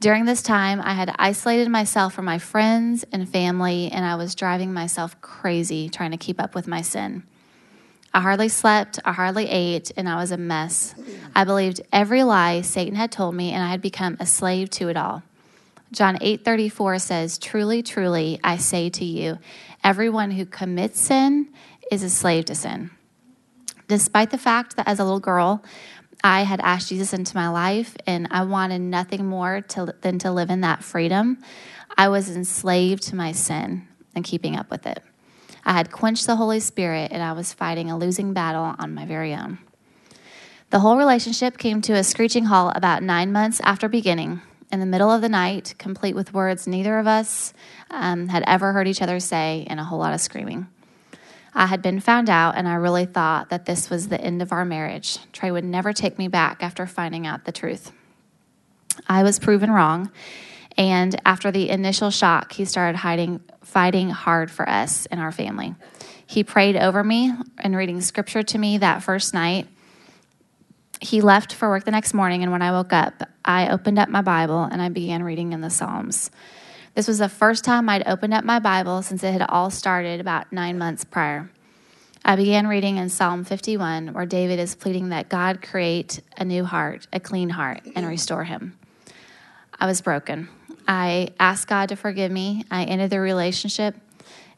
During 0.00 0.26
this 0.26 0.42
time, 0.42 0.80
I 0.80 0.92
had 0.92 1.14
isolated 1.18 1.68
myself 1.68 2.14
from 2.14 2.24
my 2.24 2.38
friends 2.38 3.04
and 3.10 3.28
family, 3.28 3.90
and 3.90 4.04
I 4.04 4.14
was 4.14 4.36
driving 4.36 4.72
myself 4.72 5.20
crazy 5.20 5.88
trying 5.88 6.12
to 6.12 6.16
keep 6.16 6.40
up 6.40 6.54
with 6.54 6.68
my 6.68 6.82
sin. 6.82 7.24
I 8.14 8.20
hardly 8.20 8.48
slept, 8.48 9.00
I 9.04 9.12
hardly 9.12 9.48
ate, 9.48 9.90
and 9.96 10.08
I 10.08 10.16
was 10.16 10.30
a 10.30 10.36
mess. 10.36 10.94
I 11.34 11.44
believed 11.44 11.80
every 11.92 12.22
lie 12.22 12.60
Satan 12.60 12.94
had 12.94 13.10
told 13.10 13.34
me, 13.34 13.52
and 13.52 13.62
I 13.62 13.70
had 13.70 13.82
become 13.82 14.16
a 14.20 14.26
slave 14.26 14.70
to 14.70 14.88
it 14.88 14.96
all. 14.96 15.24
John 15.90 16.16
8:34 16.20 17.00
says, 17.00 17.38
"Truly, 17.38 17.82
truly, 17.82 18.38
I 18.44 18.56
say 18.56 18.90
to 18.90 19.04
you, 19.04 19.38
everyone 19.82 20.30
who 20.32 20.46
commits 20.46 21.00
sin 21.00 21.48
is 21.90 22.02
a 22.02 22.10
slave 22.10 22.44
to 22.46 22.54
sin." 22.54 22.90
despite 23.88 24.30
the 24.30 24.38
fact 24.38 24.76
that 24.76 24.86
as 24.86 25.00
a 25.00 25.04
little 25.04 25.18
girl, 25.18 25.62
I 26.22 26.42
had 26.42 26.60
asked 26.60 26.88
Jesus 26.88 27.12
into 27.12 27.36
my 27.36 27.48
life 27.48 27.96
and 28.06 28.28
I 28.30 28.44
wanted 28.44 28.80
nothing 28.80 29.26
more 29.26 29.60
to, 29.60 29.94
than 30.00 30.18
to 30.20 30.32
live 30.32 30.50
in 30.50 30.62
that 30.62 30.82
freedom, 30.82 31.38
I 31.96 32.08
was 32.08 32.34
enslaved 32.34 33.04
to 33.04 33.16
my 33.16 33.32
sin 33.32 33.86
and 34.14 34.24
keeping 34.24 34.56
up 34.56 34.70
with 34.70 34.86
it. 34.86 35.02
I 35.64 35.72
had 35.72 35.92
quenched 35.92 36.26
the 36.26 36.36
Holy 36.36 36.60
Spirit 36.60 37.12
and 37.12 37.22
I 37.22 37.32
was 37.32 37.52
fighting 37.52 37.90
a 37.90 37.98
losing 37.98 38.32
battle 38.32 38.74
on 38.78 38.94
my 38.94 39.06
very 39.06 39.34
own. 39.34 39.58
The 40.70 40.80
whole 40.80 40.96
relationship 40.96 41.56
came 41.56 41.80
to 41.82 41.94
a 41.94 42.04
screeching 42.04 42.46
halt 42.46 42.74
about 42.76 43.02
nine 43.02 43.32
months 43.32 43.60
after 43.60 43.88
beginning, 43.88 44.42
in 44.70 44.80
the 44.80 44.86
middle 44.86 45.10
of 45.10 45.22
the 45.22 45.28
night, 45.28 45.74
complete 45.78 46.14
with 46.14 46.34
words 46.34 46.66
neither 46.66 46.98
of 46.98 47.06
us 47.06 47.54
um, 47.90 48.28
had 48.28 48.44
ever 48.46 48.72
heard 48.72 48.86
each 48.86 49.00
other 49.00 49.18
say 49.18 49.66
and 49.70 49.80
a 49.80 49.84
whole 49.84 49.98
lot 49.98 50.12
of 50.12 50.20
screaming. 50.20 50.66
I 51.54 51.66
had 51.66 51.82
been 51.82 52.00
found 52.00 52.28
out, 52.30 52.56
and 52.56 52.68
I 52.68 52.74
really 52.74 53.06
thought 53.06 53.50
that 53.50 53.64
this 53.64 53.90
was 53.90 54.08
the 54.08 54.20
end 54.20 54.42
of 54.42 54.52
our 54.52 54.64
marriage. 54.64 55.18
Trey 55.32 55.50
would 55.50 55.64
never 55.64 55.92
take 55.92 56.18
me 56.18 56.28
back 56.28 56.62
after 56.62 56.86
finding 56.86 57.26
out 57.26 57.44
the 57.44 57.52
truth. 57.52 57.92
I 59.08 59.22
was 59.22 59.38
proven 59.38 59.70
wrong, 59.70 60.10
and 60.76 61.20
after 61.24 61.50
the 61.50 61.70
initial 61.70 62.10
shock, 62.10 62.52
he 62.52 62.64
started 62.64 62.98
hiding, 62.98 63.40
fighting 63.62 64.10
hard 64.10 64.50
for 64.50 64.68
us 64.68 65.06
and 65.06 65.20
our 65.20 65.32
family. 65.32 65.74
He 66.26 66.44
prayed 66.44 66.76
over 66.76 67.02
me 67.02 67.32
and 67.58 67.74
reading 67.74 68.00
scripture 68.00 68.42
to 68.42 68.58
me 68.58 68.78
that 68.78 69.02
first 69.02 69.32
night. 69.32 69.66
He 71.00 71.20
left 71.20 71.54
for 71.54 71.68
work 71.68 71.84
the 71.84 71.90
next 71.90 72.12
morning, 72.12 72.42
and 72.42 72.52
when 72.52 72.62
I 72.62 72.72
woke 72.72 72.92
up, 72.92 73.22
I 73.44 73.70
opened 73.70 73.98
up 73.98 74.08
my 74.08 74.20
Bible 74.20 74.64
and 74.64 74.82
I 74.82 74.88
began 74.90 75.22
reading 75.22 75.52
in 75.52 75.60
the 75.62 75.70
Psalms. 75.70 76.30
This 76.94 77.06
was 77.06 77.18
the 77.18 77.28
first 77.28 77.64
time 77.64 77.88
I'd 77.88 78.06
opened 78.06 78.34
up 78.34 78.44
my 78.44 78.58
Bible 78.58 79.02
since 79.02 79.22
it 79.22 79.32
had 79.32 79.42
all 79.48 79.70
started 79.70 80.20
about 80.20 80.52
nine 80.52 80.78
months 80.78 81.04
prior. 81.04 81.50
I 82.24 82.36
began 82.36 82.66
reading 82.66 82.96
in 82.96 83.08
Psalm 83.08 83.44
51, 83.44 84.12
where 84.12 84.26
David 84.26 84.58
is 84.58 84.74
pleading 84.74 85.10
that 85.10 85.28
God 85.28 85.62
create 85.62 86.20
a 86.36 86.44
new 86.44 86.64
heart, 86.64 87.06
a 87.12 87.20
clean 87.20 87.50
heart, 87.50 87.82
and 87.94 88.06
restore 88.06 88.44
him. 88.44 88.78
I 89.78 89.86
was 89.86 90.00
broken. 90.00 90.48
I 90.86 91.30
asked 91.38 91.68
God 91.68 91.90
to 91.90 91.96
forgive 91.96 92.32
me. 92.32 92.64
I 92.70 92.84
ended 92.84 93.10
the 93.10 93.20
relationship. 93.20 93.94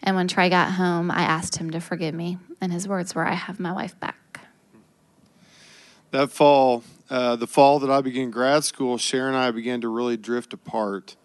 And 0.03 0.17
when 0.17 0.29
Trey 0.29 0.49
got 0.49 0.73
home, 0.73 1.11
I 1.11 1.23
asked 1.23 1.57
him 1.57 1.71
to 1.71 1.81
forgive 1.81 2.15
me. 2.15 2.39
And 2.61 2.73
his 2.73 2.89
words 2.89 3.15
were, 3.15 3.27
I 3.27 3.35
have 3.35 3.61
my 3.61 3.73
wife 3.73 3.99
back. 4.01 4.41
That 6.11 6.31
fall, 6.31 6.83
uh, 7.09 7.37
the 7.37 7.47
fall 7.47 7.79
that 7.81 7.91
I 7.91 8.01
began 8.01 8.31
grad 8.31 8.65
school, 8.65 8.97
Shera 8.97 9.29
and 9.29 9.37
I 9.37 9.51
began 9.51 9.81
to 9.83 9.89
really 9.89 10.17
drift 10.17 10.53
apart. 10.53 11.17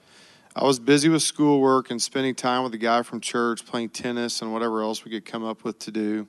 I 0.57 0.63
was 0.63 0.79
busy 0.79 1.09
with 1.09 1.21
schoolwork 1.21 1.91
and 1.91 2.01
spending 2.01 2.33
time 2.33 2.63
with 2.63 2.73
a 2.73 2.77
guy 2.77 3.01
from 3.01 3.19
church, 3.19 3.65
playing 3.65 3.89
tennis 3.89 4.41
and 4.41 4.53
whatever 4.53 4.83
else 4.83 5.03
we 5.03 5.11
could 5.11 5.25
come 5.25 5.43
up 5.43 5.65
with 5.65 5.79
to 5.79 5.91
do. 5.91 6.27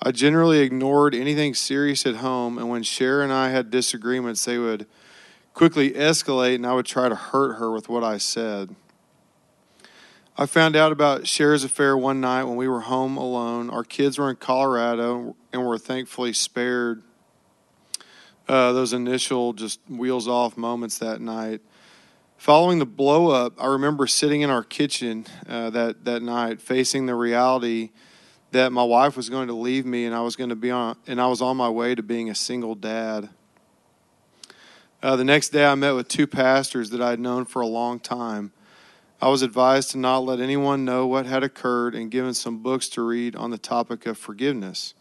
I 0.00 0.10
generally 0.10 0.60
ignored 0.60 1.14
anything 1.14 1.52
serious 1.52 2.06
at 2.06 2.16
home, 2.16 2.56
and 2.56 2.70
when 2.70 2.82
Shera 2.82 3.22
and 3.22 3.32
I 3.32 3.50
had 3.50 3.70
disagreements, 3.70 4.42
they 4.46 4.56
would 4.56 4.86
quickly 5.52 5.90
escalate, 5.90 6.54
and 6.54 6.66
I 6.66 6.72
would 6.72 6.86
try 6.86 7.10
to 7.10 7.14
hurt 7.14 7.56
her 7.56 7.70
with 7.70 7.90
what 7.90 8.02
I 8.02 8.16
said. 8.16 8.74
I 10.34 10.46
found 10.46 10.74
out 10.74 10.90
about 10.90 11.26
Shera's 11.26 11.62
affair 11.62 11.94
one 11.94 12.22
night 12.22 12.44
when 12.44 12.56
we 12.56 12.68
were 12.68 12.80
home 12.80 13.18
alone. 13.18 13.68
Our 13.68 13.84
kids 13.84 14.16
were 14.16 14.30
in 14.30 14.36
Colorado 14.36 15.36
and 15.52 15.66
were 15.66 15.76
thankfully 15.76 16.32
spared 16.32 17.02
uh, 18.48 18.72
those 18.72 18.94
initial 18.94 19.52
just 19.52 19.78
wheels 19.90 20.26
off 20.26 20.56
moments 20.56 20.96
that 20.98 21.20
night. 21.20 21.60
Following 22.42 22.80
the 22.80 22.86
blow 22.86 23.28
up, 23.28 23.52
I 23.56 23.68
remember 23.68 24.08
sitting 24.08 24.40
in 24.40 24.50
our 24.50 24.64
kitchen 24.64 25.26
uh, 25.48 25.70
that, 25.70 26.06
that 26.06 26.24
night, 26.24 26.60
facing 26.60 27.06
the 27.06 27.14
reality 27.14 27.90
that 28.50 28.72
my 28.72 28.82
wife 28.82 29.16
was 29.16 29.28
going 29.28 29.46
to 29.46 29.54
leave 29.54 29.86
me 29.86 30.06
and 30.06 30.12
I 30.12 30.22
was 30.22 30.34
going 30.34 30.50
to 30.50 30.56
be 30.56 30.68
on, 30.68 30.96
and 31.06 31.20
I 31.20 31.28
was 31.28 31.40
on 31.40 31.56
my 31.56 31.68
way 31.68 31.94
to 31.94 32.02
being 32.02 32.30
a 32.30 32.34
single 32.34 32.74
dad. 32.74 33.30
Uh, 35.00 35.14
the 35.14 35.22
next 35.22 35.50
day, 35.50 35.64
I 35.64 35.76
met 35.76 35.92
with 35.92 36.08
two 36.08 36.26
pastors 36.26 36.90
that 36.90 37.00
I 37.00 37.10
had 37.10 37.20
known 37.20 37.44
for 37.44 37.62
a 37.62 37.66
long 37.68 38.00
time. 38.00 38.50
I 39.20 39.28
was 39.28 39.42
advised 39.42 39.92
to 39.92 39.98
not 39.98 40.24
let 40.24 40.40
anyone 40.40 40.84
know 40.84 41.06
what 41.06 41.26
had 41.26 41.44
occurred 41.44 41.94
and 41.94 42.10
given 42.10 42.34
some 42.34 42.60
books 42.60 42.88
to 42.88 43.02
read 43.02 43.36
on 43.36 43.52
the 43.52 43.56
topic 43.56 44.04
of 44.04 44.18
forgiveness. 44.18 44.94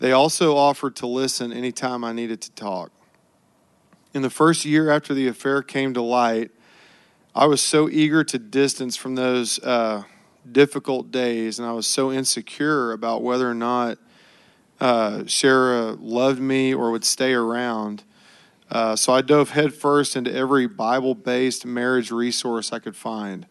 They 0.00 0.10
also 0.10 0.56
offered 0.56 0.96
to 0.96 1.06
listen 1.06 1.52
anytime 1.52 2.02
I 2.02 2.12
needed 2.12 2.40
to 2.40 2.50
talk. 2.50 2.90
In 4.12 4.22
the 4.22 4.30
first 4.30 4.64
year 4.64 4.90
after 4.90 5.14
the 5.14 5.28
affair 5.28 5.62
came 5.62 5.94
to 5.94 6.02
light, 6.02 6.50
I 7.36 7.46
was 7.46 7.60
so 7.60 7.88
eager 7.88 8.22
to 8.22 8.38
distance 8.38 8.94
from 8.94 9.16
those 9.16 9.58
uh, 9.58 10.04
difficult 10.50 11.10
days, 11.10 11.58
and 11.58 11.66
I 11.66 11.72
was 11.72 11.88
so 11.88 12.12
insecure 12.12 12.92
about 12.92 13.24
whether 13.24 13.50
or 13.50 13.54
not 13.54 13.98
uh, 14.78 15.24
Shera 15.26 15.96
loved 15.98 16.40
me 16.40 16.72
or 16.72 16.92
would 16.92 17.04
stay 17.04 17.32
around. 17.32 18.04
Uh, 18.70 18.94
so 18.94 19.12
I 19.12 19.20
dove 19.20 19.50
headfirst 19.50 20.14
into 20.14 20.32
every 20.32 20.68
Bible 20.68 21.16
based 21.16 21.66
marriage 21.66 22.12
resource 22.12 22.72
I 22.72 22.78
could 22.78 22.94
find. 22.94 23.46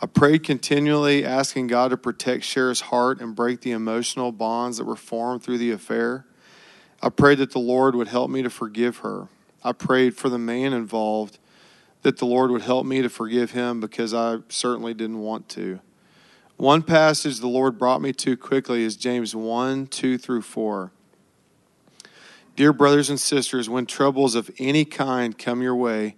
I 0.00 0.06
prayed 0.06 0.42
continually, 0.42 1.22
asking 1.22 1.66
God 1.66 1.90
to 1.90 1.98
protect 1.98 2.44
Shera's 2.44 2.80
heart 2.80 3.20
and 3.20 3.36
break 3.36 3.60
the 3.60 3.72
emotional 3.72 4.32
bonds 4.32 4.78
that 4.78 4.84
were 4.84 4.96
formed 4.96 5.42
through 5.42 5.58
the 5.58 5.70
affair. 5.70 6.24
I 7.02 7.10
prayed 7.10 7.38
that 7.38 7.50
the 7.50 7.58
Lord 7.58 7.94
would 7.94 8.08
help 8.08 8.30
me 8.30 8.42
to 8.42 8.50
forgive 8.50 8.98
her. 8.98 9.28
I 9.62 9.72
prayed 9.72 10.16
for 10.16 10.30
the 10.30 10.38
man 10.38 10.72
involved 10.72 11.38
that 12.02 12.18
the 12.18 12.26
Lord 12.26 12.50
would 12.50 12.62
help 12.62 12.84
me 12.84 13.00
to 13.02 13.08
forgive 13.08 13.52
him 13.52 13.80
because 13.80 14.12
I 14.12 14.38
certainly 14.48 14.94
didn't 14.94 15.20
want 15.20 15.48
to. 15.50 15.80
One 16.56 16.82
passage 16.82 17.40
the 17.40 17.48
Lord 17.48 17.78
brought 17.78 18.02
me 18.02 18.12
to 18.14 18.36
quickly 18.36 18.82
is 18.82 18.96
James 18.96 19.34
1 19.34 19.86
2 19.86 20.18
through 20.18 20.42
4. 20.42 20.92
Dear 22.54 22.72
brothers 22.72 23.08
and 23.08 23.18
sisters, 23.18 23.70
when 23.70 23.86
troubles 23.86 24.34
of 24.34 24.50
any 24.58 24.84
kind 24.84 25.38
come 25.38 25.62
your 25.62 25.74
way, 25.74 26.16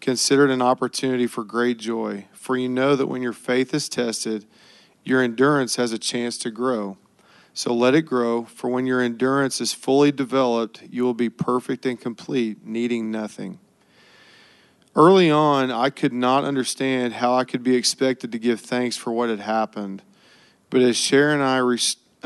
consider 0.00 0.44
it 0.44 0.50
an 0.50 0.60
opportunity 0.60 1.26
for 1.26 1.44
great 1.44 1.78
joy, 1.78 2.26
for 2.32 2.56
you 2.56 2.68
know 2.68 2.96
that 2.96 3.06
when 3.06 3.22
your 3.22 3.32
faith 3.32 3.72
is 3.72 3.88
tested, 3.88 4.44
your 5.04 5.22
endurance 5.22 5.76
has 5.76 5.92
a 5.92 5.98
chance 5.98 6.36
to 6.38 6.50
grow. 6.50 6.98
So 7.54 7.72
let 7.72 7.94
it 7.94 8.02
grow, 8.02 8.44
for 8.44 8.68
when 8.68 8.84
your 8.84 9.00
endurance 9.00 9.60
is 9.60 9.72
fully 9.72 10.12
developed, 10.12 10.82
you 10.90 11.04
will 11.04 11.14
be 11.14 11.30
perfect 11.30 11.86
and 11.86 11.98
complete, 11.98 12.66
needing 12.66 13.10
nothing. 13.10 13.60
Early 14.96 15.30
on, 15.30 15.70
I 15.70 15.90
could 15.90 16.14
not 16.14 16.44
understand 16.44 17.12
how 17.12 17.34
I 17.34 17.44
could 17.44 17.62
be 17.62 17.76
expected 17.76 18.32
to 18.32 18.38
give 18.38 18.62
thanks 18.62 18.96
for 18.96 19.12
what 19.12 19.28
had 19.28 19.40
happened. 19.40 20.02
But 20.70 20.80
as 20.80 20.96
Shera 20.96 21.34
and 21.34 21.42
I, 21.42 21.58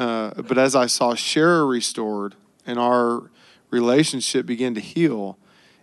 uh, 0.00 0.40
but 0.42 0.56
as 0.56 0.76
I 0.76 0.86
saw 0.86 1.16
Shera 1.16 1.64
restored 1.64 2.36
and 2.64 2.78
our 2.78 3.28
relationship 3.70 4.46
began 4.46 4.76
to 4.76 4.80
heal, 4.80 5.36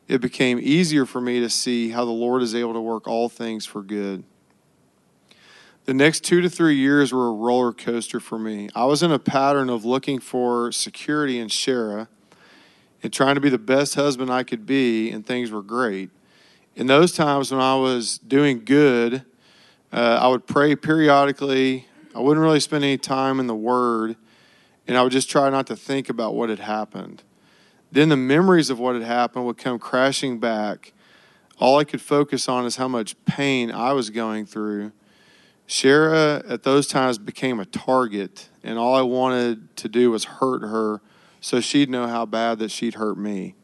it 0.08 0.22
became 0.22 0.60
easier 0.62 1.06
for 1.06 1.20
me 1.20 1.41
to 1.41 1.50
see 1.50 1.89
how 1.89 2.06
the 2.06 2.12
Lord 2.12 2.41
is 2.41 2.56
able 2.56 2.72
to 2.72 2.79
work 2.79 3.06
all 3.06 3.27
things 3.27 3.65
for 3.65 3.82
good. 3.82 4.24
The 5.84 5.94
next 5.94 6.24
two 6.24 6.39
to 6.39 6.50
three 6.50 6.77
years 6.77 7.12
were 7.12 7.27
a 7.27 7.34
roller 7.34 7.74
coaster 7.74 8.22
for 8.22 8.39
me. 8.39 8.70
I 8.74 8.86
was 8.86 9.03
in 9.03 9.12
a 9.12 9.20
pattern 9.20 9.70
of 9.70 9.84
looking 9.84 10.20
for 10.20 10.72
security 10.72 11.38
in 11.38 11.50
Shera 11.50 12.08
and 13.03 13.12
trying 13.12 13.36
to 13.36 13.41
be 13.41 13.50
the 13.50 13.58
best 13.58 13.96
husband 13.96 14.32
I 14.32 14.44
could 14.44 14.65
be, 14.65 15.12
and 15.12 15.25
things 15.25 15.51
were 15.51 15.62
great 15.62 16.12
in 16.77 16.86
those 16.86 17.12
times 17.12 17.51
when 17.51 17.60
I 17.60 17.75
was 17.75 18.19
doing 18.19 18.63
good, 18.63 19.25
uh, 19.91 20.19
I 20.22 20.27
would 20.27 20.46
pray 20.46 20.75
periodically. 20.75 21.88
I 22.13 22.19
wouldn't 22.19 22.43
really 22.43 22.60
spend 22.60 22.84
any 22.84 23.00
time 23.00 23.39
in 23.39 23.48
the 23.48 23.55
Word, 23.55 24.15
and 24.88 24.96
I 24.96 25.01
would 25.01 25.12
just 25.12 25.27
try 25.27 25.50
not 25.50 25.65
to 25.67 25.75
think 25.75 26.07
about 26.07 26.36
what 26.36 26.50
had 26.50 26.60
happened. 26.60 27.24
Then 27.91 28.10
the 28.10 28.15
memories 28.15 28.69
of 28.69 28.77
what 28.77 28.93
had 28.93 29.03
happened 29.03 29.48
would 29.48 29.57
come 29.57 29.79
crashing 29.79 30.39
back. 30.39 30.93
All 31.60 31.79
I 31.79 31.84
could 31.84 32.00
focus 32.00 32.48
on 32.48 32.63
is 32.63 32.75
how 32.75 32.88
much 32.88 33.15
pain 33.25 33.72
I 33.72 33.93
was 33.93 34.12
going 34.12 34.46
through. 34.46 34.91
Shera 35.65 36.43
at 36.48 36.62
those 36.62 36.86
times 36.86 37.17
became 37.17 37.60
a 37.60 37.65
target, 37.65 38.50
and 38.63 38.77
all 38.77 38.93
I 38.93 39.01
wanted 39.01 39.75
to 39.77 39.89
do 39.89 40.12
was 40.12 40.25
hurt 40.25 40.62
her 40.62 41.01
so 41.41 41.60
she'd 41.60 41.89
know 41.89 42.05
how 42.05 42.27
bad 42.27 42.60
that 42.60 42.69
she'd 42.69 42.96
hurt 42.96 43.17
me. 43.17 43.55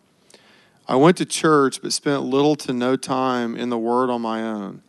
I 0.87 0.95
went 0.95 1.17
to 1.17 1.25
church 1.25 1.81
but 1.81 1.93
spent 1.93 2.23
little 2.23 2.55
to 2.57 2.73
no 2.73 2.95
time 2.95 3.55
in 3.55 3.69
the 3.69 3.77
Word 3.77 4.09
on 4.09 4.21
my 4.21 4.43
own. 4.43 4.81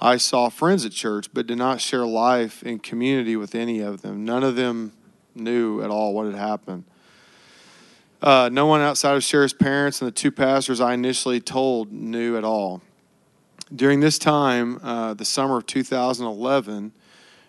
I 0.00 0.16
saw 0.16 0.48
friends 0.48 0.84
at 0.84 0.92
church, 0.92 1.28
but 1.32 1.46
did 1.46 1.58
not 1.58 1.80
share 1.80 2.06
life 2.06 2.62
in 2.62 2.78
community 2.78 3.36
with 3.36 3.54
any 3.54 3.80
of 3.80 4.02
them. 4.02 4.24
None 4.24 4.44
of 4.44 4.56
them 4.56 4.92
knew 5.34 5.82
at 5.82 5.90
all 5.90 6.14
what 6.14 6.26
had 6.26 6.34
happened. 6.34 6.84
Uh, 8.20 8.48
no 8.52 8.66
one 8.66 8.80
outside 8.80 9.16
of 9.16 9.22
Shera's 9.22 9.52
parents 9.52 10.00
and 10.00 10.08
the 10.08 10.12
two 10.12 10.30
pastors 10.30 10.80
I 10.80 10.94
initially 10.94 11.40
told 11.40 11.92
knew 11.92 12.36
at 12.36 12.44
all. 12.44 12.82
During 13.74 14.00
this 14.00 14.18
time, 14.18 14.80
uh, 14.82 15.14
the 15.14 15.24
summer 15.24 15.58
of 15.58 15.66
2011, 15.66 16.92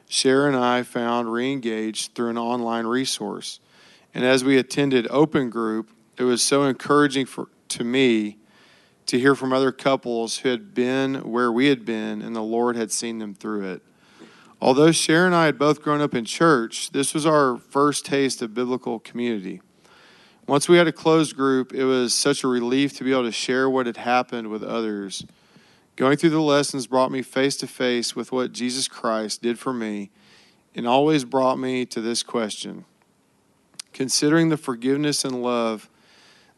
Cher 0.08 0.48
and 0.48 0.56
I 0.56 0.84
found 0.84 1.28
Reengaged 1.28 2.14
through 2.14 2.30
an 2.30 2.38
online 2.38 2.86
resource. 2.86 3.60
And 4.14 4.26
as 4.26 4.44
we 4.44 4.58
attended 4.58 5.08
Open 5.10 5.50
Group, 5.50 5.92
it 6.18 6.24
was 6.24 6.42
so 6.42 6.64
encouraging 6.64 7.26
for, 7.26 7.48
to 7.70 7.84
me 7.84 8.38
to 9.06 9.20
hear 9.20 9.34
from 9.36 9.52
other 9.52 9.72
couples 9.72 10.40
who 10.40 10.50
had 10.50 10.74
been 10.74 11.16
where 11.16 11.52
we 11.52 11.68
had 11.68 11.86
been 11.86 12.22
and 12.22 12.36
the 12.36 12.42
Lord 12.42 12.76
had 12.76 12.92
seen 12.92 13.20
them 13.20 13.34
through 13.34 13.72
it. 13.72 13.82
Although 14.62 14.92
Shera 14.92 15.26
and 15.26 15.36
I 15.36 15.46
had 15.46 15.58
both 15.58 15.82
grown 15.82 16.02
up 16.02 16.14
in 16.14 16.26
church, 16.26 16.92
this 16.92 17.14
was 17.14 17.26
our 17.26 17.58
first 17.58 18.06
taste 18.06 18.42
of 18.42 18.54
biblical 18.54 19.00
community. 19.00 19.62
Once 20.48 20.68
we 20.68 20.78
had 20.78 20.88
a 20.88 20.92
closed 20.92 21.36
group, 21.36 21.74
it 21.74 21.86
was 21.86 22.14
such 22.14 22.44
a 22.44 22.48
relief 22.48 22.98
to 22.98 23.04
be 23.04 23.12
able 23.12 23.24
to 23.24 23.32
share 23.32 23.70
what 23.70 23.86
had 23.86 23.98
happened 23.98 24.50
with 24.50 24.64
others. 24.64 25.26
Going 25.96 26.18
through 26.18 26.32
the 26.32 26.42
lessons 26.42 26.88
brought 26.88 27.12
me 27.12 27.22
face 27.22 27.56
to 27.58 27.68
face 27.68 28.16
with 28.16 28.32
what 28.32 28.52
Jesus 28.52 28.88
Christ 28.88 29.42
did 29.42 29.60
for 29.60 29.74
me 29.74 30.12
and 30.76 30.88
always 30.88 31.26
brought 31.26 31.58
me 31.58 31.86
to 31.88 32.02
this 32.02 32.24
question 32.24 32.86
Considering 33.92 34.50
the 34.50 34.58
forgiveness 34.58 35.26
and 35.26 35.42
love 35.42 35.90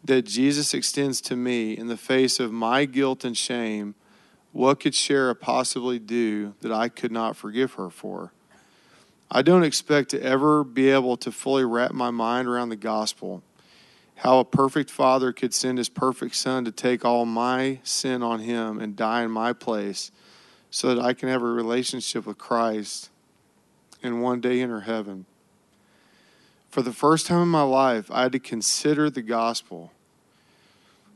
that 0.04 0.24
Jesus 0.24 0.74
extends 0.74 1.22
to 1.22 1.36
me 1.36 1.78
in 1.78 1.88
the 1.88 1.98
face 1.98 2.40
of 2.40 2.52
my 2.52 2.86
guilt 2.86 3.24
and 3.24 3.38
shame, 3.38 3.96
what 4.52 4.80
could 4.80 4.96
Shera 4.96 5.36
possibly 5.36 6.00
do 6.00 6.56
that 6.62 6.72
I 6.72 6.90
could 6.90 7.12
not 7.12 7.36
forgive 7.36 7.74
her 7.74 7.90
for? 7.90 8.34
I 9.30 9.42
don't 9.42 9.64
expect 9.64 10.10
to 10.10 10.22
ever 10.22 10.64
be 10.64 10.90
able 10.90 11.16
to 11.18 11.32
fully 11.32 11.64
wrap 11.64 11.92
my 11.92 12.10
mind 12.10 12.48
around 12.48 12.70
the 12.70 12.76
gospel 12.76 13.44
how 14.22 14.38
a 14.38 14.46
perfect 14.46 14.92
father 14.92 15.34
could 15.34 15.52
send 15.52 15.80
his 15.80 15.90
perfect 15.90 16.36
son 16.36 16.64
to 16.64 16.72
take 16.72 17.04
all 17.04 17.26
my 17.26 17.80
sin 17.84 18.22
on 18.22 18.40
him 18.40 18.80
and 18.80 18.96
die 18.96 19.24
in 19.24 19.32
my 19.32 19.52
place 19.52 20.12
so 20.70 20.94
that 20.94 21.04
I 21.04 21.14
can 21.14 21.28
have 21.28 21.42
a 21.42 21.48
relationship 21.48 22.28
with 22.28 22.38
Christ 22.38 23.10
and 24.04 24.22
one 24.22 24.40
day 24.40 24.62
enter 24.62 24.82
heaven. 24.82 25.26
For 26.72 26.82
the 26.82 26.94
first 26.94 27.28
time 27.28 27.42
in 27.42 27.50
my 27.50 27.64
life, 27.64 28.10
I 28.10 28.24
had 28.24 28.32
to 28.32 28.40
consider 28.40 29.10
the 29.10 29.22
gospel 29.22 29.92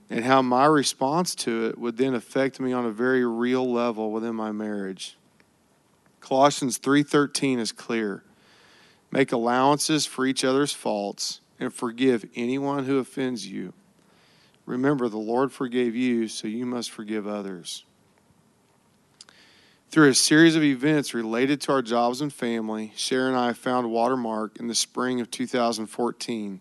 and 0.10 0.26
how 0.26 0.42
my 0.42 0.66
response 0.66 1.34
to 1.34 1.68
it 1.68 1.78
would 1.78 1.96
then 1.96 2.14
affect 2.14 2.60
me 2.60 2.74
on 2.74 2.86
a 2.86 2.92
very 2.92 3.26
real 3.26 3.72
level 3.72 4.12
within 4.12 4.36
my 4.36 4.52
marriage. 4.52 5.16
Colossians 6.20 6.78
3:13 6.78 7.58
is 7.58 7.72
clear. 7.72 8.22
Make 9.12 9.32
allowances 9.32 10.06
for 10.06 10.26
each 10.26 10.44
other's 10.44 10.74
faults 10.74 11.40
and 11.58 11.74
forgive 11.74 12.30
anyone 12.36 12.84
who 12.84 12.98
offends 12.98 13.48
you. 13.48 13.72
Remember, 14.66 15.08
the 15.08 15.18
Lord 15.18 15.54
forgave 15.54 15.96
you, 15.96 16.28
so 16.28 16.50
you 16.50 16.66
must 16.66 16.92
forgive 16.92 17.28
others. 17.28 17.85
Through 19.96 20.10
a 20.10 20.14
series 20.14 20.58
of 20.58 20.64
events 20.66 21.14
related 21.14 21.62
to 21.62 21.72
our 21.72 21.82
jobs 21.82 22.20
and 22.20 22.34
family, 22.34 22.92
Shera 22.98 23.30
and 23.30 23.38
I 23.38 23.54
found 23.54 23.90
Watermark 23.90 24.58
in 24.60 24.68
the 24.68 24.76
spring 24.76 25.22
of 25.22 25.32
2014. 25.32 26.60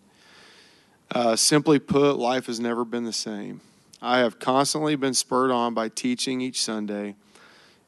Uh, 1.11 1.35
simply 1.35 1.77
put, 1.77 2.17
life 2.17 2.45
has 2.45 2.61
never 2.61 2.85
been 2.85 3.03
the 3.03 3.11
same. 3.11 3.59
I 4.01 4.19
have 4.19 4.39
constantly 4.39 4.95
been 4.95 5.13
spurred 5.13 5.51
on 5.51 5.73
by 5.73 5.89
teaching 5.89 6.39
each 6.39 6.63
Sunday 6.63 7.17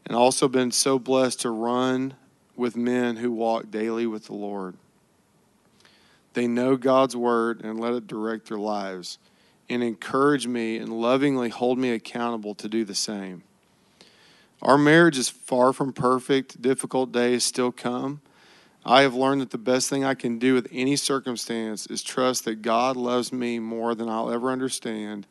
and 0.06 0.18
also 0.18 0.50
been 0.50 0.74
so 0.74 1.00
blessed 1.00 1.40
to 1.40 1.50
run 1.50 2.16
with 2.58 2.76
men 2.76 3.16
who 3.16 3.32
walk 3.32 3.72
daily 3.72 4.06
with 4.06 4.26
the 4.26 4.36
Lord. 4.36 4.76
They 6.34 6.48
know 6.48 6.76
God's 6.76 7.16
word 7.16 7.64
and 7.64 7.80
let 7.80 7.94
it 7.94 8.06
direct 8.06 8.50
their 8.50 8.60
lives 8.60 9.18
and 9.70 9.82
encourage 9.82 10.46
me 10.46 10.76
and 10.76 10.92
lovingly 11.00 11.48
hold 11.48 11.80
me 11.80 11.92
accountable 11.92 12.54
to 12.56 12.68
do 12.68 12.84
the 12.84 12.94
same. 12.94 13.44
Our 14.62 14.78
marriage 14.78 15.18
is 15.18 15.30
far 15.30 15.74
from 15.74 15.94
perfect. 15.94 16.62
Difficult 16.62 17.12
days 17.12 17.44
still 17.44 17.72
come. 17.72 18.22
I 18.86 19.02
have 19.02 19.14
learned 19.14 19.42
that 19.42 19.52
the 19.52 19.58
best 19.58 19.90
thing 19.90 20.04
I 20.04 20.14
can 20.14 20.40
do 20.40 20.54
with 20.54 20.68
any 20.72 20.96
circumstance 20.96 21.88
is 21.88 22.02
trust 22.02 22.46
that 22.46 22.62
God 22.62 22.96
loves 22.96 23.34
me 23.34 23.60
more 23.60 23.94
than 23.94 24.08
I'll 24.08 24.32
ever 24.32 24.50
understand. 24.50 25.28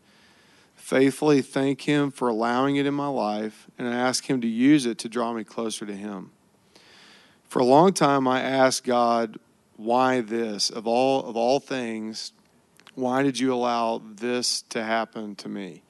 Faithfully 0.75 1.43
thank 1.43 1.83
Him 1.83 2.11
for 2.11 2.29
allowing 2.29 2.77
it 2.77 2.87
in 2.87 2.95
my 2.95 3.09
life 3.09 3.67
and 3.79 3.89
I 3.89 3.95
ask 3.95 4.29
Him 4.29 4.41
to 4.43 4.47
use 4.47 4.85
it 4.85 4.99
to 4.99 5.09
draw 5.09 5.33
me 5.33 5.43
closer 5.43 5.87
to 5.87 5.97
Him. 5.97 6.31
For 7.49 7.61
a 7.61 7.65
long 7.65 7.93
time, 7.93 8.29
I 8.29 8.43
asked 8.43 8.85
God, 8.85 9.39
why 9.77 10.21
this 10.23 10.71
of 10.71 10.87
all 10.87 11.25
of 11.27 11.37
all 11.37 11.61
things 11.61 12.33
why 12.95 13.23
did 13.23 13.39
you 13.39 13.53
allow 13.53 14.01
this 14.03 14.63
to 14.63 14.83
happen 14.83 15.35
to 15.37 15.49
me 15.49 15.83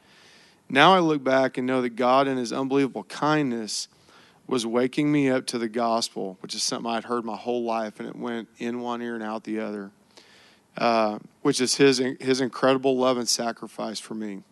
now 0.68 0.94
i 0.94 0.98
look 0.98 1.22
back 1.22 1.58
and 1.58 1.66
know 1.66 1.82
that 1.82 1.96
god 1.96 2.28
in 2.28 2.36
his 2.36 2.52
unbelievable 2.52 3.04
kindness 3.04 3.88
was 4.46 4.64
waking 4.64 5.10
me 5.10 5.28
up 5.28 5.46
to 5.46 5.58
the 5.58 5.68
gospel 5.68 6.36
which 6.40 6.54
is 6.54 6.62
something 6.62 6.90
i'd 6.90 7.04
heard 7.04 7.24
my 7.24 7.36
whole 7.36 7.64
life 7.64 8.00
and 8.00 8.08
it 8.08 8.16
went 8.16 8.48
in 8.58 8.80
one 8.80 9.02
ear 9.02 9.14
and 9.14 9.22
out 9.22 9.44
the 9.44 9.58
other 9.58 9.90
uh, 10.76 11.18
which 11.40 11.60
is 11.60 11.76
his 11.76 12.02
his 12.20 12.40
incredible 12.40 12.96
love 12.96 13.16
and 13.16 13.28
sacrifice 13.28 13.98
for 13.98 14.14
me 14.14 14.42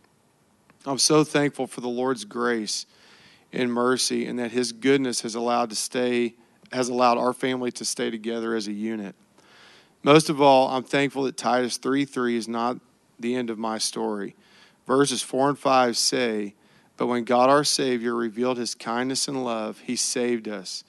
i'm 0.87 0.99
so 0.99 1.23
thankful 1.23 1.67
for 1.67 1.81
the 1.81 1.89
lord's 1.89 2.25
grace 2.25 2.87
and 3.53 3.73
mercy 3.73 4.27
and 4.27 4.39
that 4.39 4.51
his 4.51 4.73
goodness 4.73 5.21
has 5.21 5.35
allowed 5.35 5.71
to 5.71 5.77
stay 5.77 6.35
has 6.73 6.89
allowed 6.89 7.19
our 7.19 7.33
family 7.33 7.71
to 7.71 7.85
stay 7.85 8.11
together 8.11 8.55
as 8.55 8.67
a 8.67 8.73
unit 8.73 9.15
most 10.05 10.29
of 10.29 10.41
all, 10.43 10.69
I'm 10.69 10.83
thankful 10.83 11.23
that 11.25 11.39
Titus 11.39 11.79
3 11.79 12.05
3 12.05 12.37
is 12.37 12.47
not 12.47 12.77
the 13.19 13.35
end 13.35 13.49
of 13.49 13.59
my 13.59 13.79
story. 13.79 14.37
Verses 14.87 15.23
4 15.23 15.51
and 15.51 15.59
5 15.59 15.97
say, 15.97 16.55
But 16.97 17.07
when 17.07 17.25
God 17.25 17.49
our 17.49 17.65
Savior 17.65 18.15
revealed 18.15 18.59
his 18.59 18.75
kindness 18.75 19.29
and 19.29 19.45
love, 19.45 19.81
he 19.81 19.97
saved 19.97 20.49
us, 20.49 20.85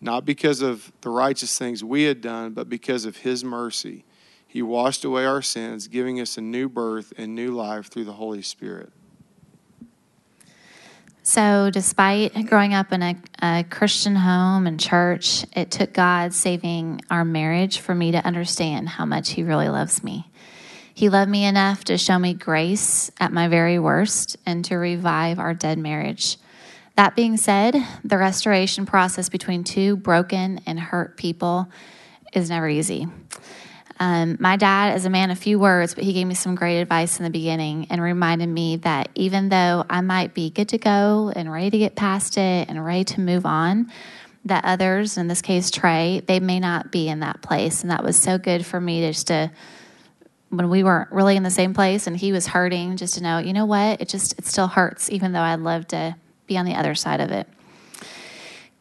not 0.00 0.24
because 0.24 0.60
of 0.60 0.92
the 1.00 1.10
righteous 1.10 1.56
things 1.56 1.84
we 1.84 2.04
had 2.04 2.20
done, 2.20 2.52
but 2.52 2.68
because 2.68 3.04
of 3.04 3.18
his 3.18 3.44
mercy. 3.44 4.04
He 4.46 4.62
washed 4.62 5.04
away 5.04 5.26
our 5.26 5.42
sins, 5.42 5.88
giving 5.88 6.20
us 6.20 6.38
a 6.38 6.40
new 6.40 6.68
birth 6.68 7.12
and 7.18 7.34
new 7.34 7.50
life 7.50 7.88
through 7.88 8.04
the 8.04 8.14
Holy 8.14 8.42
Spirit. 8.42 8.90
So, 11.22 11.68
despite 11.70 12.46
growing 12.46 12.72
up 12.72 12.90
in 12.90 13.02
a, 13.02 13.16
a, 13.42 13.62
Christian 13.68 14.16
home 14.16 14.66
and 14.66 14.80
church, 14.80 15.44
it 15.54 15.70
took 15.70 15.92
God 15.92 16.32
saving 16.32 17.02
our 17.10 17.22
marriage 17.22 17.80
for 17.80 17.94
me 17.94 18.12
to 18.12 18.26
understand 18.26 18.88
how 18.88 19.04
much 19.04 19.32
He 19.32 19.42
really 19.42 19.68
loves 19.68 20.02
me. 20.02 20.30
He 20.98 21.10
loved 21.10 21.30
me 21.30 21.44
enough 21.44 21.84
to 21.84 21.96
show 21.96 22.18
me 22.18 22.34
grace 22.34 23.08
at 23.20 23.30
my 23.30 23.46
very 23.46 23.78
worst 23.78 24.36
and 24.44 24.64
to 24.64 24.74
revive 24.74 25.38
our 25.38 25.54
dead 25.54 25.78
marriage. 25.78 26.38
That 26.96 27.14
being 27.14 27.36
said, 27.36 27.76
the 28.02 28.18
restoration 28.18 28.84
process 28.84 29.28
between 29.28 29.62
two 29.62 29.94
broken 29.94 30.60
and 30.66 30.80
hurt 30.80 31.16
people 31.16 31.68
is 32.32 32.50
never 32.50 32.68
easy. 32.68 33.06
Um, 34.00 34.38
my 34.40 34.56
dad 34.56 34.96
is 34.96 35.04
a 35.04 35.08
man 35.08 35.30
of 35.30 35.38
few 35.38 35.60
words, 35.60 35.94
but 35.94 36.02
he 36.02 36.12
gave 36.12 36.26
me 36.26 36.34
some 36.34 36.56
great 36.56 36.80
advice 36.80 37.20
in 37.20 37.22
the 37.22 37.30
beginning 37.30 37.86
and 37.90 38.02
reminded 38.02 38.48
me 38.48 38.78
that 38.78 39.08
even 39.14 39.50
though 39.50 39.84
I 39.88 40.00
might 40.00 40.34
be 40.34 40.50
good 40.50 40.70
to 40.70 40.78
go 40.78 41.32
and 41.32 41.52
ready 41.52 41.70
to 41.70 41.78
get 41.78 41.94
past 41.94 42.36
it 42.36 42.68
and 42.68 42.84
ready 42.84 43.04
to 43.04 43.20
move 43.20 43.46
on, 43.46 43.92
that 44.46 44.64
others, 44.64 45.16
in 45.16 45.28
this 45.28 45.42
case 45.42 45.70
Trey, 45.70 46.24
they 46.26 46.40
may 46.40 46.58
not 46.58 46.90
be 46.90 47.08
in 47.08 47.20
that 47.20 47.40
place. 47.40 47.82
And 47.82 47.92
that 47.92 48.02
was 48.02 48.16
so 48.16 48.36
good 48.36 48.66
for 48.66 48.80
me 48.80 49.06
just 49.06 49.28
to, 49.28 49.52
when 50.50 50.70
we 50.70 50.82
weren't 50.82 51.10
really 51.12 51.36
in 51.36 51.42
the 51.42 51.50
same 51.50 51.74
place 51.74 52.06
and 52.06 52.16
he 52.16 52.32
was 52.32 52.46
hurting, 52.46 52.96
just 52.96 53.14
to 53.14 53.22
know, 53.22 53.38
you 53.38 53.52
know 53.52 53.66
what, 53.66 54.00
it 54.00 54.08
just, 54.08 54.38
it 54.38 54.46
still 54.46 54.68
hurts, 54.68 55.10
even 55.10 55.32
though 55.32 55.40
I'd 55.40 55.60
love 55.60 55.86
to 55.88 56.16
be 56.46 56.56
on 56.56 56.64
the 56.64 56.74
other 56.74 56.94
side 56.94 57.20
of 57.20 57.30
it. 57.30 57.46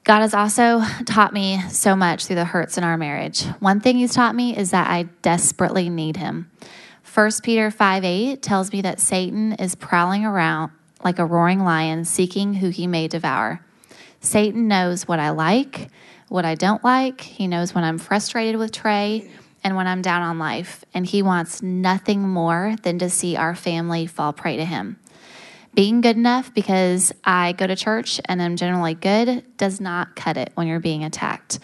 God 0.03 0.21
has 0.21 0.33
also 0.33 0.81
taught 1.05 1.33
me 1.33 1.61
so 1.69 1.95
much 1.95 2.25
through 2.25 2.37
the 2.37 2.45
hurts 2.45 2.77
in 2.77 2.83
our 2.83 2.97
marriage. 2.97 3.43
One 3.59 3.81
thing 3.81 3.97
He's 3.97 4.13
taught 4.13 4.35
me 4.35 4.55
is 4.55 4.71
that 4.71 4.89
I 4.89 5.03
desperately 5.21 5.89
need 5.89 6.15
Him. 6.15 6.49
1 7.13 7.31
Peter 7.43 7.69
5 7.69 8.03
8 8.05 8.41
tells 8.41 8.71
me 8.71 8.81
that 8.81 9.01
Satan 9.01 9.53
is 9.53 9.75
prowling 9.75 10.23
around 10.23 10.71
like 11.03 11.19
a 11.19 11.25
roaring 11.25 11.59
lion, 11.63 12.05
seeking 12.05 12.53
who 12.53 12.69
he 12.69 12.87
may 12.87 13.07
devour. 13.07 13.59
Satan 14.19 14.67
knows 14.67 15.07
what 15.07 15.19
I 15.19 15.31
like, 15.31 15.89
what 16.29 16.45
I 16.45 16.55
don't 16.55 16.83
like. 16.83 17.21
He 17.21 17.47
knows 17.47 17.75
when 17.75 17.83
I'm 17.83 17.97
frustrated 17.97 18.57
with 18.57 18.71
Trey 18.71 19.29
and 19.63 19.75
when 19.75 19.87
I'm 19.87 20.01
down 20.01 20.21
on 20.21 20.39
life. 20.39 20.83
And 20.93 21.05
he 21.05 21.21
wants 21.21 21.61
nothing 21.61 22.21
more 22.21 22.75
than 22.83 22.99
to 22.99 23.09
see 23.09 23.35
our 23.35 23.55
family 23.55 24.07
fall 24.07 24.33
prey 24.33 24.57
to 24.57 24.65
him 24.65 24.99
being 25.77 26.01
good 26.01 26.17
enough 26.17 26.51
because 26.55 27.13
I 27.23 27.51
go 27.51 27.67
to 27.67 27.75
church 27.75 28.19
and 28.25 28.41
am 28.41 28.55
generally 28.55 28.95
good 28.95 29.45
does 29.57 29.79
not 29.79 30.15
cut 30.15 30.35
it 30.35 30.51
when 30.55 30.65
you're 30.65 30.79
being 30.79 31.03
attacked. 31.03 31.59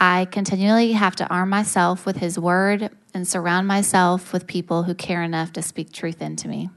I 0.00 0.24
continually 0.24 0.90
have 0.90 1.14
to 1.16 1.26
arm 1.28 1.50
myself 1.50 2.04
with 2.04 2.16
His 2.16 2.36
Word 2.36 2.90
and 3.14 3.28
surround 3.28 3.68
myself 3.68 4.32
with 4.32 4.48
people 4.48 4.82
who 4.82 4.94
care 4.96 5.22
enough 5.22 5.52
to 5.52 5.62
speak 5.62 5.92
truth 5.92 6.20
into 6.20 6.48
me. 6.48 6.68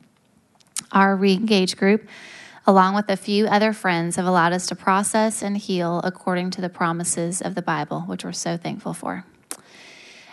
Our 0.91 1.17
Reengage 1.17 1.77
group 1.77 2.07
along 2.67 2.93
with 2.93 3.09
a 3.09 3.15
few 3.15 3.47
other 3.47 3.71
friends, 3.71 4.17
have 4.17 4.25
allowed 4.25 4.51
us 4.51 4.67
to 4.67 4.75
process 4.75 5.41
and 5.41 5.57
heal 5.57 6.01
according 6.03 6.51
to 6.51 6.59
the 6.59 6.67
promises 6.67 7.41
of 7.41 7.55
the 7.55 7.61
Bible, 7.61 8.01
which 8.01 8.25
we're 8.25 8.33
so 8.33 8.57
thankful 8.57 8.93
for. 8.93 9.23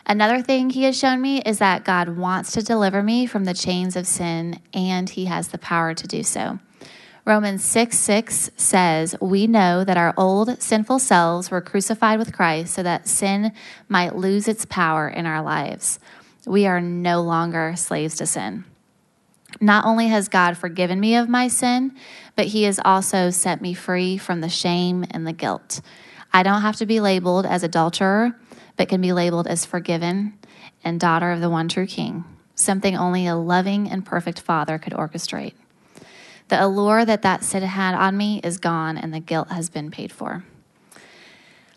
Another 0.06 0.42
thing 0.42 0.68
he 0.68 0.82
has 0.84 0.98
shown 0.98 1.20
me 1.20 1.40
is 1.42 1.58
that 1.58 1.84
God 1.84 2.10
wants 2.10 2.52
to 2.52 2.62
deliver 2.62 3.02
me 3.02 3.24
from 3.26 3.44
the 3.44 3.54
chains 3.54 3.96
of 3.96 4.06
sin, 4.06 4.60
and 4.74 5.08
he 5.08 5.24
has 5.24 5.48
the 5.48 5.58
power 5.58 5.94
to 5.94 6.06
do 6.06 6.22
so. 6.22 6.58
Romans 7.26 7.64
6 7.64 7.98
6 7.98 8.50
says, 8.56 9.16
We 9.18 9.46
know 9.46 9.82
that 9.82 9.96
our 9.96 10.12
old 10.18 10.60
sinful 10.60 10.98
selves 10.98 11.50
were 11.50 11.62
crucified 11.62 12.18
with 12.18 12.34
Christ 12.34 12.74
so 12.74 12.82
that 12.82 13.08
sin 13.08 13.52
might 13.88 14.14
lose 14.14 14.46
its 14.46 14.66
power 14.66 15.08
in 15.08 15.24
our 15.24 15.40
lives. 15.42 15.98
We 16.46 16.66
are 16.66 16.82
no 16.82 17.22
longer 17.22 17.74
slaves 17.76 18.16
to 18.16 18.26
sin. 18.26 18.66
Not 19.58 19.86
only 19.86 20.08
has 20.08 20.28
God 20.28 20.58
forgiven 20.58 21.00
me 21.00 21.16
of 21.16 21.30
my 21.30 21.48
sin, 21.48 21.96
but 22.36 22.46
He 22.46 22.64
has 22.64 22.78
also 22.84 23.30
set 23.30 23.62
me 23.62 23.72
free 23.72 24.18
from 24.18 24.42
the 24.42 24.50
shame 24.50 25.06
and 25.10 25.26
the 25.26 25.32
guilt. 25.32 25.80
I 26.30 26.42
don't 26.42 26.62
have 26.62 26.76
to 26.76 26.86
be 26.86 27.00
labeled 27.00 27.46
as 27.46 27.62
adulterer, 27.62 28.36
but 28.76 28.88
can 28.88 29.00
be 29.00 29.12
labeled 29.12 29.46
as 29.46 29.64
forgiven 29.64 30.38
and 30.82 31.00
daughter 31.00 31.30
of 31.30 31.40
the 31.40 31.50
one 31.50 31.68
true 31.68 31.86
King, 31.86 32.24
something 32.54 32.96
only 32.96 33.26
a 33.26 33.36
loving 33.36 33.90
and 33.90 34.04
perfect 34.04 34.40
Father 34.40 34.78
could 34.78 34.92
orchestrate. 34.92 35.54
The 36.48 36.62
allure 36.62 37.04
that 37.04 37.22
that 37.22 37.42
sin 37.42 37.62
had 37.62 37.94
on 37.94 38.16
me 38.16 38.40
is 38.44 38.58
gone, 38.58 38.98
and 38.98 39.14
the 39.14 39.20
guilt 39.20 39.48
has 39.48 39.70
been 39.70 39.90
paid 39.90 40.12
for. 40.12 40.44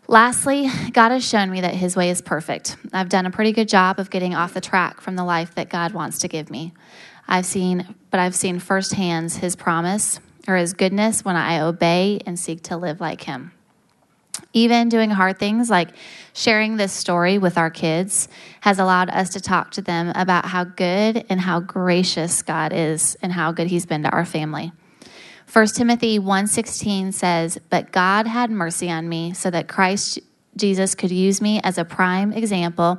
Lastly, 0.06 0.70
God 0.92 1.10
has 1.10 1.26
shown 1.26 1.50
me 1.50 1.60
that 1.62 1.74
His 1.74 1.96
way 1.96 2.10
is 2.10 2.20
perfect. 2.20 2.76
I've 2.92 3.08
done 3.08 3.26
a 3.26 3.30
pretty 3.30 3.52
good 3.52 3.68
job 3.68 3.98
of 3.98 4.10
getting 4.10 4.34
off 4.34 4.54
the 4.54 4.60
track 4.60 5.00
from 5.00 5.16
the 5.16 5.24
life 5.24 5.54
that 5.54 5.70
God 5.70 5.92
wants 5.92 6.18
to 6.20 6.28
give 6.28 6.50
me. 6.50 6.72
I've 7.26 7.46
seen, 7.46 7.94
but 8.10 8.20
I've 8.20 8.34
seen 8.34 8.58
firsthand 8.58 9.32
His 9.32 9.56
promise 9.56 10.20
or 10.46 10.56
His 10.56 10.72
goodness 10.72 11.24
when 11.24 11.36
I 11.36 11.60
obey 11.60 12.20
and 12.26 12.38
seek 12.38 12.62
to 12.64 12.76
live 12.76 13.00
like 13.00 13.22
Him. 13.22 13.52
Even 14.52 14.88
doing 14.88 15.10
hard 15.10 15.38
things 15.38 15.70
like 15.70 15.90
sharing 16.32 16.76
this 16.76 16.92
story 16.92 17.38
with 17.38 17.58
our 17.58 17.70
kids 17.70 18.28
has 18.60 18.78
allowed 18.78 19.10
us 19.10 19.30
to 19.30 19.40
talk 19.40 19.70
to 19.72 19.82
them 19.82 20.12
about 20.14 20.46
how 20.46 20.64
good 20.64 21.24
and 21.28 21.40
how 21.40 21.60
gracious 21.60 22.42
God 22.42 22.72
is 22.72 23.16
and 23.22 23.32
how 23.32 23.52
good 23.52 23.68
He's 23.68 23.86
been 23.86 24.02
to 24.02 24.10
our 24.10 24.24
family. 24.24 24.72
1 25.52 25.66
Timothy 25.74 26.18
1:16 26.18 27.12
says, 27.12 27.58
"But 27.70 27.90
God 27.90 28.26
had 28.26 28.50
mercy 28.50 28.90
on 28.90 29.08
me 29.08 29.32
so 29.32 29.50
that 29.50 29.66
Christ 29.66 30.18
Jesus 30.56 30.94
could 30.94 31.10
use 31.10 31.40
me 31.40 31.60
as 31.62 31.78
a 31.78 31.84
prime 31.84 32.32
example 32.32 32.98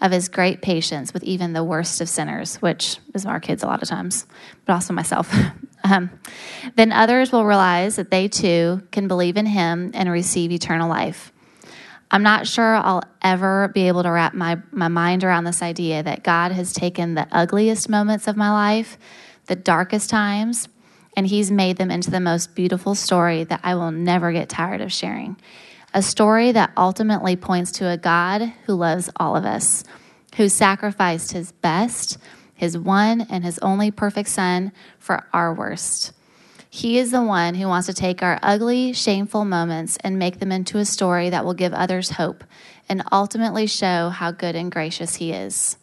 of 0.00 0.12
his 0.12 0.28
great 0.28 0.60
patience 0.60 1.14
with 1.14 1.24
even 1.24 1.52
the 1.52 1.64
worst 1.64 2.00
of 2.00 2.08
sinners, 2.08 2.56
which 2.56 2.98
is 3.14 3.24
our 3.24 3.40
kids 3.40 3.62
a 3.62 3.66
lot 3.66 3.82
of 3.82 3.88
times, 3.88 4.26
but 4.64 4.74
also 4.74 4.92
myself. 4.92 5.34
um, 5.84 6.10
then 6.74 6.92
others 6.92 7.32
will 7.32 7.44
realize 7.44 7.96
that 7.96 8.10
they 8.10 8.28
too 8.28 8.82
can 8.90 9.08
believe 9.08 9.36
in 9.36 9.46
him 9.46 9.90
and 9.94 10.10
receive 10.10 10.52
eternal 10.52 10.88
life. 10.88 11.32
I'm 12.10 12.22
not 12.22 12.46
sure 12.46 12.76
I'll 12.76 13.02
ever 13.22 13.68
be 13.68 13.88
able 13.88 14.02
to 14.04 14.10
wrap 14.10 14.32
my, 14.32 14.58
my 14.70 14.88
mind 14.88 15.24
around 15.24 15.44
this 15.44 15.62
idea 15.62 16.02
that 16.02 16.22
God 16.22 16.52
has 16.52 16.72
taken 16.72 17.14
the 17.14 17.26
ugliest 17.32 17.88
moments 17.88 18.28
of 18.28 18.36
my 18.36 18.50
life, 18.50 18.96
the 19.46 19.56
darkest 19.56 20.08
times, 20.08 20.68
and 21.16 21.26
He's 21.26 21.50
made 21.50 21.78
them 21.78 21.90
into 21.90 22.10
the 22.10 22.20
most 22.20 22.54
beautiful 22.54 22.94
story 22.94 23.44
that 23.44 23.60
I 23.64 23.74
will 23.74 23.90
never 23.90 24.30
get 24.30 24.48
tired 24.48 24.82
of 24.82 24.92
sharing. 24.92 25.36
A 25.96 26.02
story 26.02 26.52
that 26.52 26.72
ultimately 26.76 27.36
points 27.36 27.72
to 27.72 27.88
a 27.88 27.96
God 27.96 28.52
who 28.66 28.74
loves 28.74 29.08
all 29.16 29.34
of 29.34 29.46
us, 29.46 29.82
who 30.36 30.46
sacrificed 30.46 31.32
His 31.32 31.52
best, 31.52 32.18
His 32.54 32.76
one 32.76 33.22
and 33.30 33.42
His 33.42 33.58
only 33.60 33.90
perfect 33.90 34.28
Son 34.28 34.72
for 34.98 35.26
our 35.32 35.54
worst. 35.54 36.12
He 36.68 36.98
is 36.98 37.12
the 37.12 37.22
one 37.22 37.54
who 37.54 37.66
wants 37.66 37.86
to 37.86 37.94
take 37.94 38.22
our 38.22 38.38
ugly, 38.42 38.92
shameful 38.92 39.46
moments 39.46 39.96
and 40.04 40.18
make 40.18 40.38
them 40.38 40.52
into 40.52 40.76
a 40.76 40.84
story 40.84 41.30
that 41.30 41.46
will 41.46 41.54
give 41.54 41.72
others 41.72 42.10
hope 42.10 42.44
and 42.90 43.02
ultimately 43.10 43.66
show 43.66 44.10
how 44.10 44.32
good 44.32 44.54
and 44.54 44.70
gracious 44.70 45.14
He 45.14 45.32
is. 45.32 45.78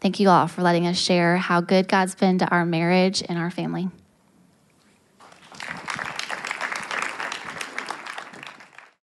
Thank 0.00 0.20
you 0.20 0.28
all 0.28 0.46
for 0.46 0.62
letting 0.62 0.86
us 0.86 0.96
share 0.96 1.38
how 1.38 1.60
good 1.60 1.88
God's 1.88 2.14
been 2.14 2.38
to 2.38 2.48
our 2.50 2.64
marriage 2.64 3.20
and 3.28 3.36
our 3.36 3.50
family. 3.50 3.88